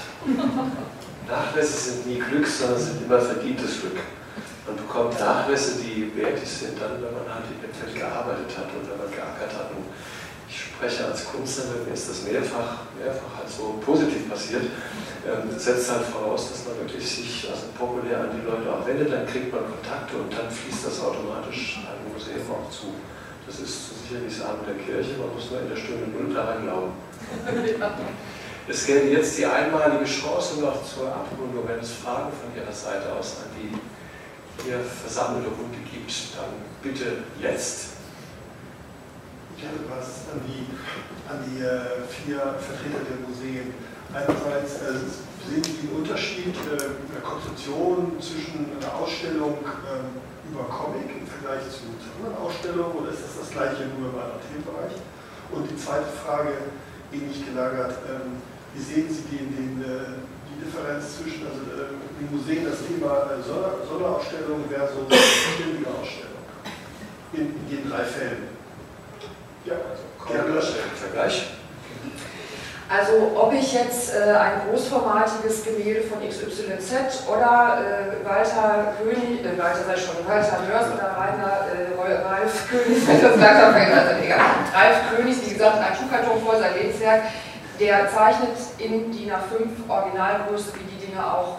[1.27, 3.99] Nachlässe sind nie Glück, sondern sind immer verdientes Glück.
[4.65, 8.71] Man bekommt Nachlässe, die wertig sind, dann, wenn man halt in dem Feld gearbeitet hat
[8.71, 9.71] und wenn man geackert hat.
[9.75, 9.91] Und
[10.47, 14.63] ich spreche als Künstler, mir ist das mehrfach, mehrfach halt so positiv passiert.
[15.27, 19.11] Ähm, setzt halt voraus, dass man wirklich sich also populär an die Leute auch wendet,
[19.11, 22.91] dann kriegt man Kontakte und dann fließt das automatisch einem Museum auch zu.
[23.47, 26.63] Das ist sicherlich das Abend der Kirche, man muss nur in der Stunde Null daran
[26.63, 26.91] glauben.
[28.65, 33.11] Es gäbe jetzt die einmalige Chance noch zur Abrundung, wenn es Fragen von Ihrer Seite
[33.11, 33.75] aus an die
[34.63, 37.99] hier versammelte Runde gibt, dann bitte jetzt.
[39.57, 40.63] Ich hätte was an die,
[41.27, 43.73] an die äh, vier Vertreter der Museen.
[44.13, 45.11] Einerseits äh,
[45.43, 49.59] sehen Sie den Unterschied äh, in der Konstruktion zwischen einer Ausstellung
[49.91, 51.91] ähm, über Comic im Vergleich Vergleich zu
[52.23, 54.95] anderen Ausstellungen oder ist das das gleiche nur im anderen Themenbereich?
[55.51, 56.71] Und die zweite Frage,
[57.11, 58.39] ähnlich gelagert, ähm,
[58.73, 60.17] wie sehen Sie den, äh,
[60.49, 65.07] die Differenz zwischen also, äh, den Museen, das Thema äh, Sonderausstellung versus
[65.55, 66.41] ständige Ausstellung
[67.33, 68.49] in, in den drei Fällen?
[69.65, 70.61] Ja, also Gerne.
[70.61, 71.53] Vergleich.
[72.89, 79.57] Also ob ich jetzt äh, ein großformatiges Gemälde von XYZ oder äh, Walter König, äh,
[79.57, 84.39] Walter sei schon, Walter Mörs oder Rainer, äh, Ralf König, das langsam also egal.
[84.73, 87.23] Ralf König, wie gesagt, ein Schuhkarton vor sein Lebenswerk,
[87.79, 91.57] der zeichnet in DIN A5 Originalgröße, wie die Dinge auch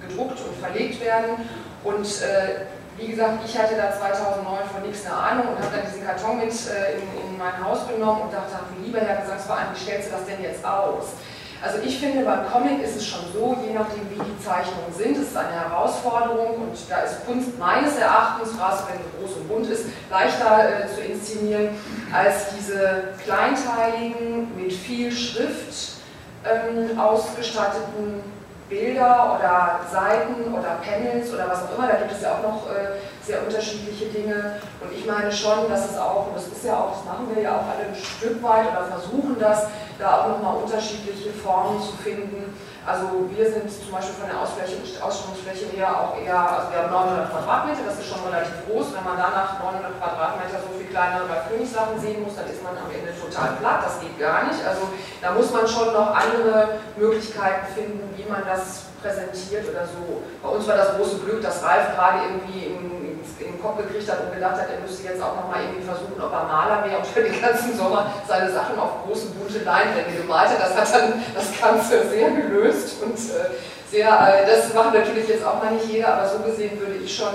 [0.00, 1.48] gedruckt und verlegt werden.
[1.84, 2.66] Und äh,
[2.98, 6.38] wie gesagt, ich hatte da 2009 von nichts eine Ahnung und habe dann diesen Karton
[6.38, 10.08] mit äh, in, in, mein Haus genommen und dachte, ach, lieber Herr Gesangsverein, wie stellst
[10.08, 11.14] du das denn jetzt aus?
[11.60, 15.16] Also ich finde, beim Comic ist es schon so, je nachdem wie die Zeichnungen sind,
[15.16, 19.48] es ist eine Herausforderung und da ist Kunst meines Erachtens, gerade wenn sie groß und
[19.48, 21.70] bunt ist, leichter äh, zu inszenieren
[22.12, 25.98] als diese kleinteiligen, mit viel Schrift
[26.44, 28.22] ähm, ausgestatteten
[28.68, 32.70] Bilder oder Seiten oder Panels oder was auch immer, da gibt es ja auch noch
[32.70, 34.60] äh, sehr unterschiedliche Dinge.
[34.80, 37.42] Und ich meine schon, dass es auch, und das ist ja auch, das machen wir
[37.42, 39.66] ja auch alle ein Stück weit oder versuchen das,
[39.98, 42.54] da auch nochmal unterschiedliche Formen zu finden.
[42.88, 47.28] Also wir sind zum Beispiel von der Ausstellungsfläche her auch eher, also wir haben 900
[47.28, 48.96] Quadratmeter, das ist schon relativ groß.
[48.96, 52.72] Wenn man danach 900 Quadratmeter so viel kleinere bei Königssachen sehen muss, dann ist man
[52.80, 54.64] am Ende total platt, das geht gar nicht.
[54.64, 54.88] Also
[55.20, 60.24] da muss man schon noch andere Möglichkeiten finden, wie man das präsentiert oder so.
[60.40, 63.07] Bei uns war das große Glück, dass Ralf gerade irgendwie im
[63.38, 66.20] in den Kopf gekriegt hat und gedacht hat, er müsste jetzt auch nochmal irgendwie versuchen,
[66.20, 70.16] ob er Maler wäre und für den ganzen Sommer seine Sachen auf großen bunte Leinwände
[70.20, 70.60] gemalt hat.
[70.60, 73.54] Das hat dann das Ganze sehr gelöst und äh,
[73.90, 77.14] sehr, äh, das macht natürlich jetzt auch mal nicht jeder, aber so gesehen würde ich
[77.14, 77.34] schon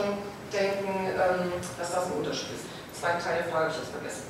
[0.52, 2.66] denken, ähm, dass das ein Unterschied ist.
[2.66, 4.24] Den zweiten Teil der Frage habe ich jetzt vergessen.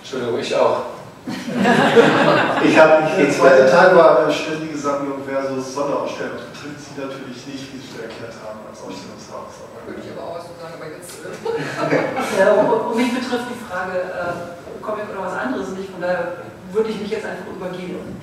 [0.00, 0.82] Entschuldigung, ich auch.
[2.64, 6.38] ich habe der zweite Teil war ständige Sammlung versus Sonderausstellung.
[6.58, 9.62] Das betrifft Sie natürlich nicht, wie Sie erklärt haben, als Ausstellungshaus.
[9.62, 11.22] Aber Würde ich aber auch was sagen, aber jetzt.
[11.22, 12.42] Äh.
[12.42, 16.42] ja, und, mich betrifft die Frage, äh, Comic oder was anderes nicht, von daher
[16.72, 18.18] würde ich mich jetzt einfach übergehen.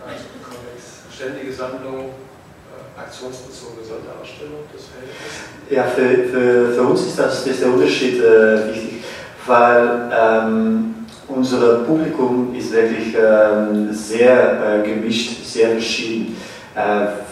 [0.00, 5.36] Also Comics, ständige Sammlung, äh, aktionsbezogene Sonderausstellung, das Verhältnis?
[5.68, 9.04] Ja, für, für, für uns ist das, ist der Unterschied äh, wichtig,
[9.44, 16.40] weil ähm, unser Publikum ist wirklich ähm, sehr äh, gemischt, sehr verschieden.
[16.74, 17.25] Äh,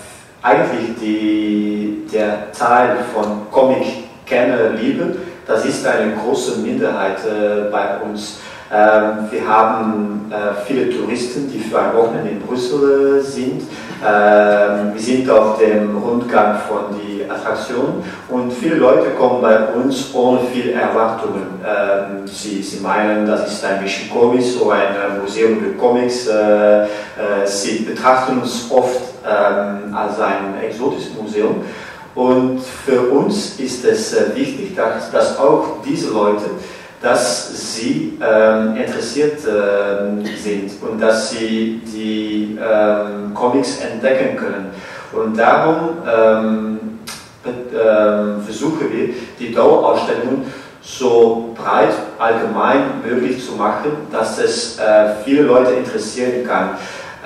[0.45, 5.17] eigentlich die, der Teil von Comic-Kenner Liebe,
[5.47, 8.39] das ist eine große Minderheit äh, bei uns.
[8.73, 13.63] Ähm, wir haben äh, viele Touristen, die für ein Wochenende in Brüssel äh, sind.
[14.07, 20.15] Ähm, wir sind auf dem Rundgang von die Attraktion und viele Leute kommen bei uns
[20.15, 21.61] ohne viel Erwartungen.
[21.65, 26.29] Ähm, sie, sie meinen, das ist ein bisschen komisch, so ein Museum für Comics.
[27.47, 31.63] Sie betrachten uns oft als ein exotisches Museum.
[32.15, 36.45] Und für uns ist es wichtig, dass, dass auch diese Leute
[37.05, 44.71] dass sie ähm, interessiert ähm, sind und dass sie die ähm, Comics entdecken können.
[45.13, 46.81] Und darum ähm,
[47.47, 50.47] ähm, versuchen wir, die Dauerausstellungen
[50.81, 56.71] so breit allgemein möglich zu machen, dass es äh, viele Leute interessieren kann.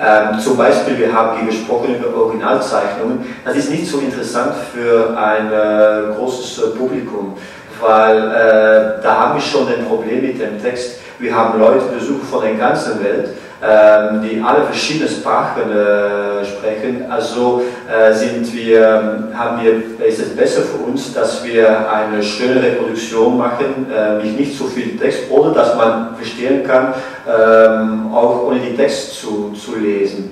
[0.01, 3.25] Ähm, zum Beispiel, wir haben hier gesprochen über Originalzeichnungen.
[3.43, 7.35] Das ist nicht so interessant für ein äh, großes äh, Publikum
[7.81, 10.99] weil äh, da haben wir schon ein Problem mit dem Text.
[11.17, 13.29] Wir haben Leute besucht von der ganzen Welt,
[13.61, 17.05] äh, die alle verschiedene Sprachen äh, sprechen.
[17.09, 22.61] Also äh, sind wir, haben wir, ist es besser für uns, dass wir eine schöne
[22.61, 23.87] Reproduktion machen,
[24.21, 26.93] mit nicht so viel Text, oder dass man verstehen kann,
[27.29, 30.31] ähm, auch ohne die Text zu, zu lesen.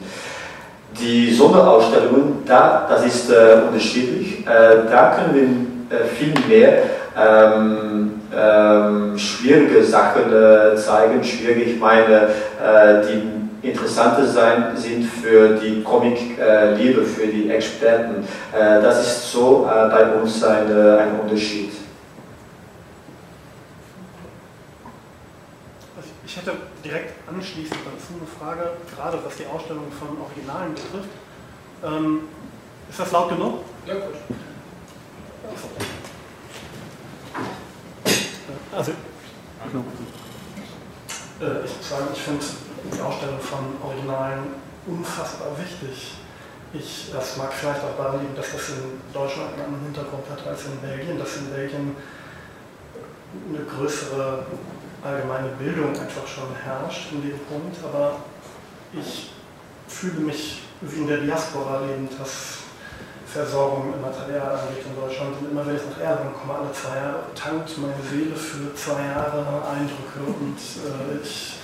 [0.99, 4.43] Die Sonderausstellungen, da, das ist äh, unterschiedlich.
[4.45, 6.83] da können wir viel mehr
[7.15, 11.23] ähm, ähm, schwierige Sachen äh, zeigen.
[11.23, 12.29] Schwierig, ich meine,
[12.63, 13.37] äh, die
[13.67, 18.27] interessante sein, sind für die Comic-Liebe, für die Experten.
[18.53, 21.71] Äh, das ist so äh, bei uns ein, ein Unterschied.
[25.95, 26.51] Also ich hätte
[26.87, 31.09] direkt anschließend dazu eine Frage, gerade was die Ausstellung von Originalen betrifft.
[31.83, 32.21] Ähm,
[32.89, 33.63] ist das laut genug?
[33.85, 34.15] Ja, gut.
[38.75, 38.91] Also,
[41.41, 41.71] äh, ich
[42.13, 42.45] ich finde
[42.93, 44.43] die Ausstellung von Originalen
[44.85, 46.17] unfassbar wichtig
[46.73, 50.45] ich, das mag vielleicht auch daran liegen, dass das in Deutschland einen anderen Hintergrund hat
[50.47, 51.95] als in Belgien, dass in Belgien
[53.49, 54.45] eine größere
[55.03, 58.17] allgemeine Bildung einfach schon herrscht in dem Punkt, aber
[58.93, 59.31] ich
[59.87, 62.57] fühle mich wie in der Diaspora lebend, was
[63.25, 65.35] Versorgung im Material angeht in Deutschland.
[65.39, 69.05] Und immer wenn ich nach Erlangen komme, alle zwei Jahre, tankt meine Seele für zwei
[69.05, 71.55] Jahre Eindrücke und äh, ich,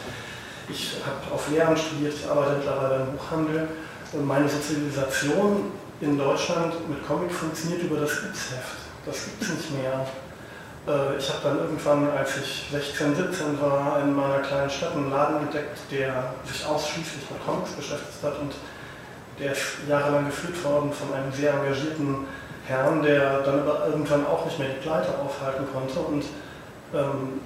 [0.70, 3.68] ich habe auf Lehramt studiert, ich arbeite mittlerweile im Buchhandel
[4.12, 5.72] und meine Sozialisation
[6.02, 8.78] in Deutschland mit Comic funktioniert über das Gipsheft.
[9.06, 10.06] Das gibt es nicht mehr.
[10.88, 15.10] Äh, ich habe dann irgendwann, als ich 16, 17 war, in meiner kleinen Stadt einen
[15.10, 18.54] Laden entdeckt, der sich ausschließlich mit Comics beschäftigt hat und
[19.40, 22.28] der ist jahrelang geführt worden von einem sehr engagierten
[22.68, 26.00] Herrn, der dann aber irgendwann auch nicht mehr die Pleite aufhalten konnte.
[26.00, 26.24] Und
[26.94, 27.42] ähm,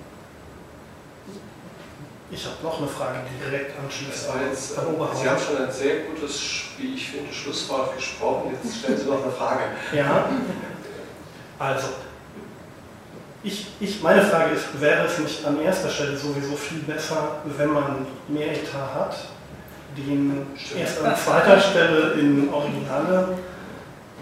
[2.30, 4.30] ich habe noch eine Frage, die direkt anschließt.
[4.50, 6.42] Jetzt, Sie haben schon ein sehr gutes,
[6.78, 8.52] wie ich finde, Schlusswort gesprochen.
[8.52, 9.62] Jetzt stellen Sie noch eine Frage.
[9.94, 10.28] Ja,
[11.60, 11.88] also
[13.44, 17.72] ich, ich, meine Frage ist, wäre es nicht an erster Stelle sowieso viel besser, wenn
[17.72, 19.18] man mehr Etat hat,
[19.96, 23.38] den erst an zweiter Stelle in Originale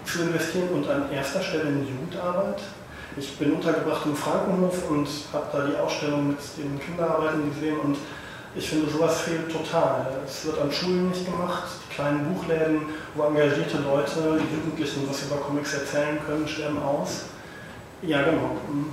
[0.04, 2.60] zu investieren und an erster Stelle in Jugendarbeit?
[3.16, 7.96] Ich bin untergebracht im Frankenhof und habe da die Ausstellung mit den Kinderarbeiten gesehen und
[8.54, 10.06] ich finde, sowas fehlt total.
[10.26, 12.82] Es wird an Schulen nicht gemacht, die kleinen Buchläden,
[13.14, 17.24] wo engagierte Leute, die Jugendlichen was über Comics erzählen können, sterben aus.
[18.02, 18.56] Ja, genau.
[18.68, 18.92] Mhm.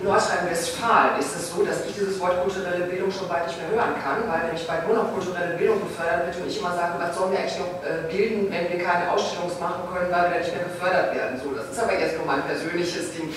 [0.00, 3.68] In Nordrhein-Westfalen ist es so, dass ich dieses Wort kulturelle Bildung schon bald nicht mehr
[3.68, 6.74] hören kann, weil wenn ich bald nur noch kulturelle Bildung gefördert wird und ich immer
[6.74, 10.32] sage, was sollen wir eigentlich noch äh, bilden, wenn wir keine Ausstellung machen können, weil
[10.32, 11.38] wir nicht mehr gefördert werden.
[11.44, 13.28] So, das ist aber jetzt nur mein persönliches Ding.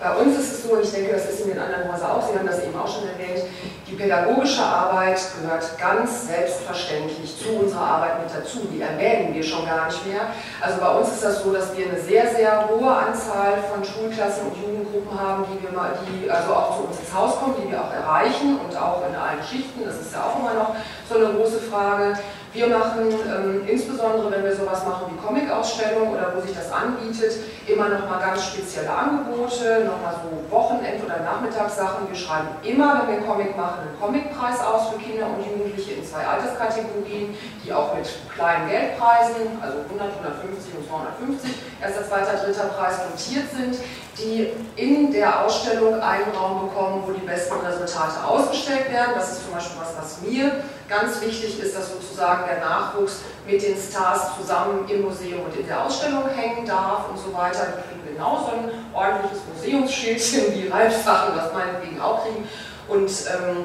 [0.00, 2.26] Bei uns ist es so, und ich denke, das ist in den anderen Häusern auch,
[2.26, 3.44] Sie haben das eben auch schon erwähnt,
[3.86, 8.60] die pädagogische Arbeit gehört ganz selbstverständlich zu unserer Arbeit mit dazu.
[8.72, 10.30] Die erwähnen wir schon gar nicht mehr.
[10.60, 14.46] Also bei uns ist das so, dass wir eine sehr, sehr hohe Anzahl von Schulklassen
[14.46, 17.70] und Jugendgruppen haben, die wir mal, die also auch zu uns ins Haus kommen, die
[17.70, 19.84] wir auch erreichen und auch in allen Schichten.
[19.84, 20.76] Das ist ja auch immer noch
[21.10, 22.16] so eine große Frage.
[22.52, 27.30] Wir machen ähm, insbesondere, wenn wir sowas machen wie Comic-Ausstellungen oder wo sich das anbietet,
[27.68, 32.08] immer nochmal ganz spezielle Angebote, nochmal so Wochenend- oder Nachmittagssachen.
[32.10, 36.04] Wir schreiben immer, wenn wir Comic machen, einen Comicpreis aus für Kinder und Jugendliche in
[36.04, 42.66] zwei Alterskategorien, die auch mit kleinen Geldpreisen, also 100, 150 und 250, erster, zweiter, dritter
[42.74, 43.78] Preis notiert sind,
[44.18, 49.12] die in der Ausstellung einen Raum bekommen, wo die besten Resultate ausgestellt werden.
[49.14, 53.62] Das ist zum Beispiel was, was mir ganz wichtig ist, dass sozusagen der Nachwuchs mit
[53.62, 57.66] den Stars zusammen im Museum und in der Ausstellung hängen darf und so weiter.
[57.66, 62.48] Die kriegen genauso ein ordentliches Museumsschildchen, wie Ralf-Sachen das meinetwegen auch kriegen.
[62.88, 63.64] Und ähm,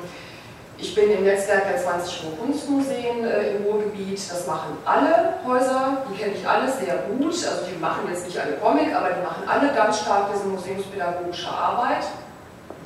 [0.77, 4.19] ich bin im Netzwerk der 20 Kunstmuseen äh, im Ruhrgebiet.
[4.29, 7.33] Das machen alle Häuser, die kenne ich alle sehr gut.
[7.33, 11.49] Also die machen jetzt nicht alle Comic, aber die machen alle ganz stark diese museumspädagogische
[11.49, 12.05] Arbeit.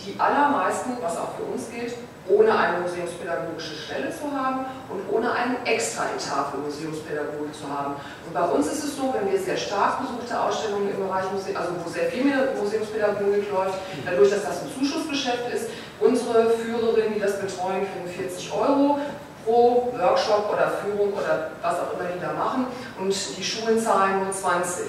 [0.06, 1.94] Die allermeisten, was auch für uns gilt,
[2.30, 7.96] ohne eine museumspädagogische Stelle zu haben und ohne einen extra Etat für Museumspädagogik zu haben.
[8.26, 11.58] Und bei uns ist es so, wenn wir sehr stark besuchte Ausstellungen im Bereich Museum,
[11.58, 15.70] also wo sehr viel Museumspädagogik läuft, dadurch, dass das ein Zuschussgeschäft ist,
[16.00, 19.00] unsere Führerinnen, die das betreuen, kriegen 40 Euro
[19.46, 22.68] pro Workshop oder Führung oder was auch immer die da machen
[23.00, 24.86] und die Schulen zahlen nur 20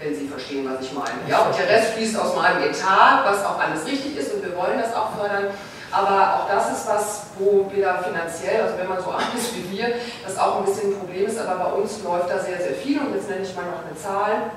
[0.00, 1.18] wenn Sie verstehen, was ich meine.
[1.28, 4.56] Ja, und der Rest fließt aus meinem Etat, was auch alles richtig ist und wir
[4.56, 5.46] wollen das auch fördern.
[5.90, 9.54] Aber auch das ist was, wo wir da finanziell, also wenn man so arm ist
[9.56, 12.58] wie wir, das auch ein bisschen ein Problem ist, aber bei uns läuft da sehr,
[12.58, 14.50] sehr viel und jetzt nenne ich mal noch eine Zahl.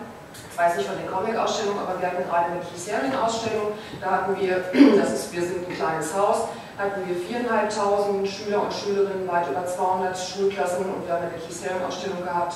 [0.52, 3.72] Ich weiß nicht von den Comic-Ausstellungen, aber wir hatten gerade eine Keith-Haring-Ausstellung,
[4.02, 4.64] da hatten wir,
[5.00, 9.66] das ist, wir sind ein kleines Haus, hatten wir 4.500 Schüler und Schülerinnen, weit über
[9.66, 12.56] 200 Schulklassen und wir haben eine Keith-Haring-Ausstellung gehabt,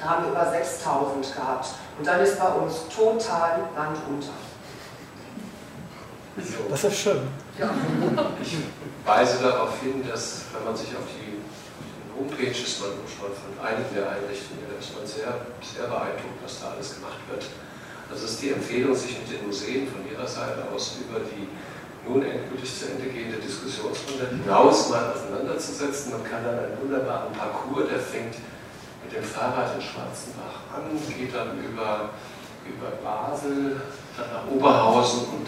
[0.00, 1.68] da haben wir über 6.000 gehabt.
[1.98, 4.28] Und dann ist bei uns total Land unter.
[6.70, 7.28] Das ist schön.
[7.58, 7.74] Ja.
[8.40, 8.56] Ich
[9.04, 11.38] weise darauf hin, dass, wenn man sich auf die,
[12.18, 15.30] Homepages man schon von einigen der Einrichtungen, da ist man sehr,
[15.62, 17.46] sehr beeindruckt, was da alles gemacht wird.
[18.10, 21.46] Also ist die Empfehlung, sich mit den Museen von ihrer Seite aus über die
[22.06, 26.12] nun endgültig zu Ende gehende Diskussionsrunde hinaus mal auseinanderzusetzen.
[26.12, 28.34] Man kann dann einen wunderbaren Parcours, der fängt
[29.04, 32.10] mit dem Fahrrad in Schwarzenbach an, geht dann über,
[32.64, 33.80] über Basel,
[34.16, 35.46] dann nach Oberhausen und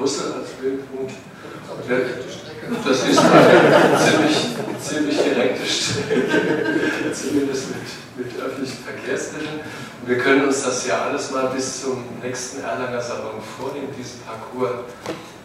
[0.00, 1.12] Brüssel als Bildpunkt.
[2.84, 4.36] Das ist eine ziemlich,
[4.80, 7.66] ziemlich direkte Strecke, zumindest
[8.16, 9.60] mit, mit öffentlichen Verkehrsmitteln.
[10.00, 14.20] Und wir können uns das ja alles mal bis zum nächsten Erlanger Salon vornehmen, diesen
[14.22, 14.84] Parcours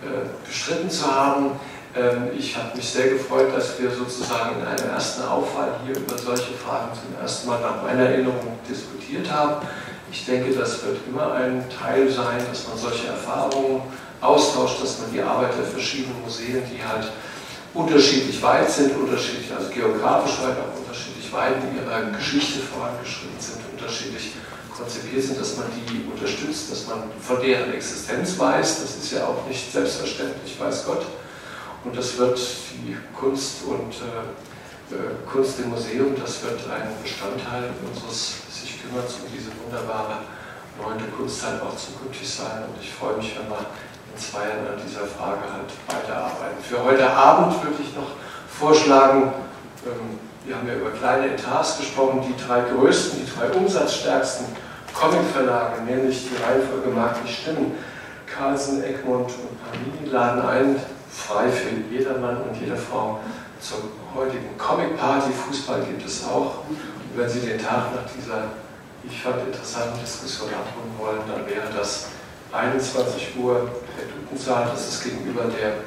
[0.03, 1.51] äh, bestritten zu haben.
[1.93, 6.17] Ähm, ich habe mich sehr gefreut, dass wir sozusagen in einer ersten Aufwahl hier über
[6.17, 9.67] solche Fragen zum ersten Mal nach meiner Erinnerung diskutiert haben.
[10.11, 13.81] Ich denke, das wird immer ein Teil sein, dass man solche Erfahrungen
[14.25, 17.11] austauscht, dass man die Arbeit der verschiedenen Museen, die halt
[17.73, 23.59] unterschiedlich weit sind, unterschiedlich, also geografisch weit, auch unterschiedlich weit in ihrer Geschichte vorangeschritten sind,
[23.71, 24.31] unterschiedlich
[24.75, 28.81] konzipiert sind, dass man die unterstützt, dass man von deren Existenz weiß.
[28.81, 31.05] Das ist ja auch nicht selbstverständlich, weiß Gott.
[31.83, 32.39] Und das wird
[32.73, 39.05] die Kunst und äh, äh Kunst im Museum, das wird ein Bestandteil unseres sich kümmert
[39.05, 40.23] um diese wunderbare
[40.81, 42.63] neunte Kunst halt auch zukünftig sein.
[42.63, 43.65] Und ich freue mich, wenn wir
[44.15, 46.63] in zwei Jahren an dieser Frage halt weiterarbeiten.
[46.63, 48.11] Für heute Abend würde ich noch
[48.47, 49.33] vorschlagen,
[49.85, 54.45] ähm, wir haben ja über kleine Etats gesprochen, die drei größten, die drei umsatzstärksten
[54.93, 57.73] Comicverlage, nämlich die Reihenfolge mag nicht stimmen.
[58.25, 60.75] Carlsen, Egmont und Panini laden ein,
[61.11, 63.19] frei für jedermann und jede Frau
[63.59, 63.79] zur
[64.15, 65.31] heutigen Comic Party.
[65.31, 66.59] Fußball gibt es auch.
[66.69, 68.43] Und wenn Sie den Tag nach dieser,
[69.03, 72.07] ich fand, interessanten Diskussion abholen wollen, dann wäre das
[72.51, 75.83] 21 Uhr der Dukensaal, das ist gegenüber der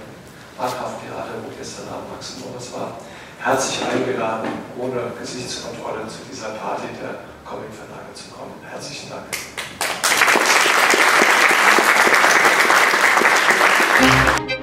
[0.57, 2.99] Markhafen-Theater, wo gestern Abend Max Morris war,
[3.39, 4.49] herzlich eingeladen,
[4.79, 8.55] ohne Gesichtskontrolle zu dieser Party der Comic-Verlage zu kommen.
[8.65, 9.25] Herzlichen Dank.
[13.99, 14.58] Applaus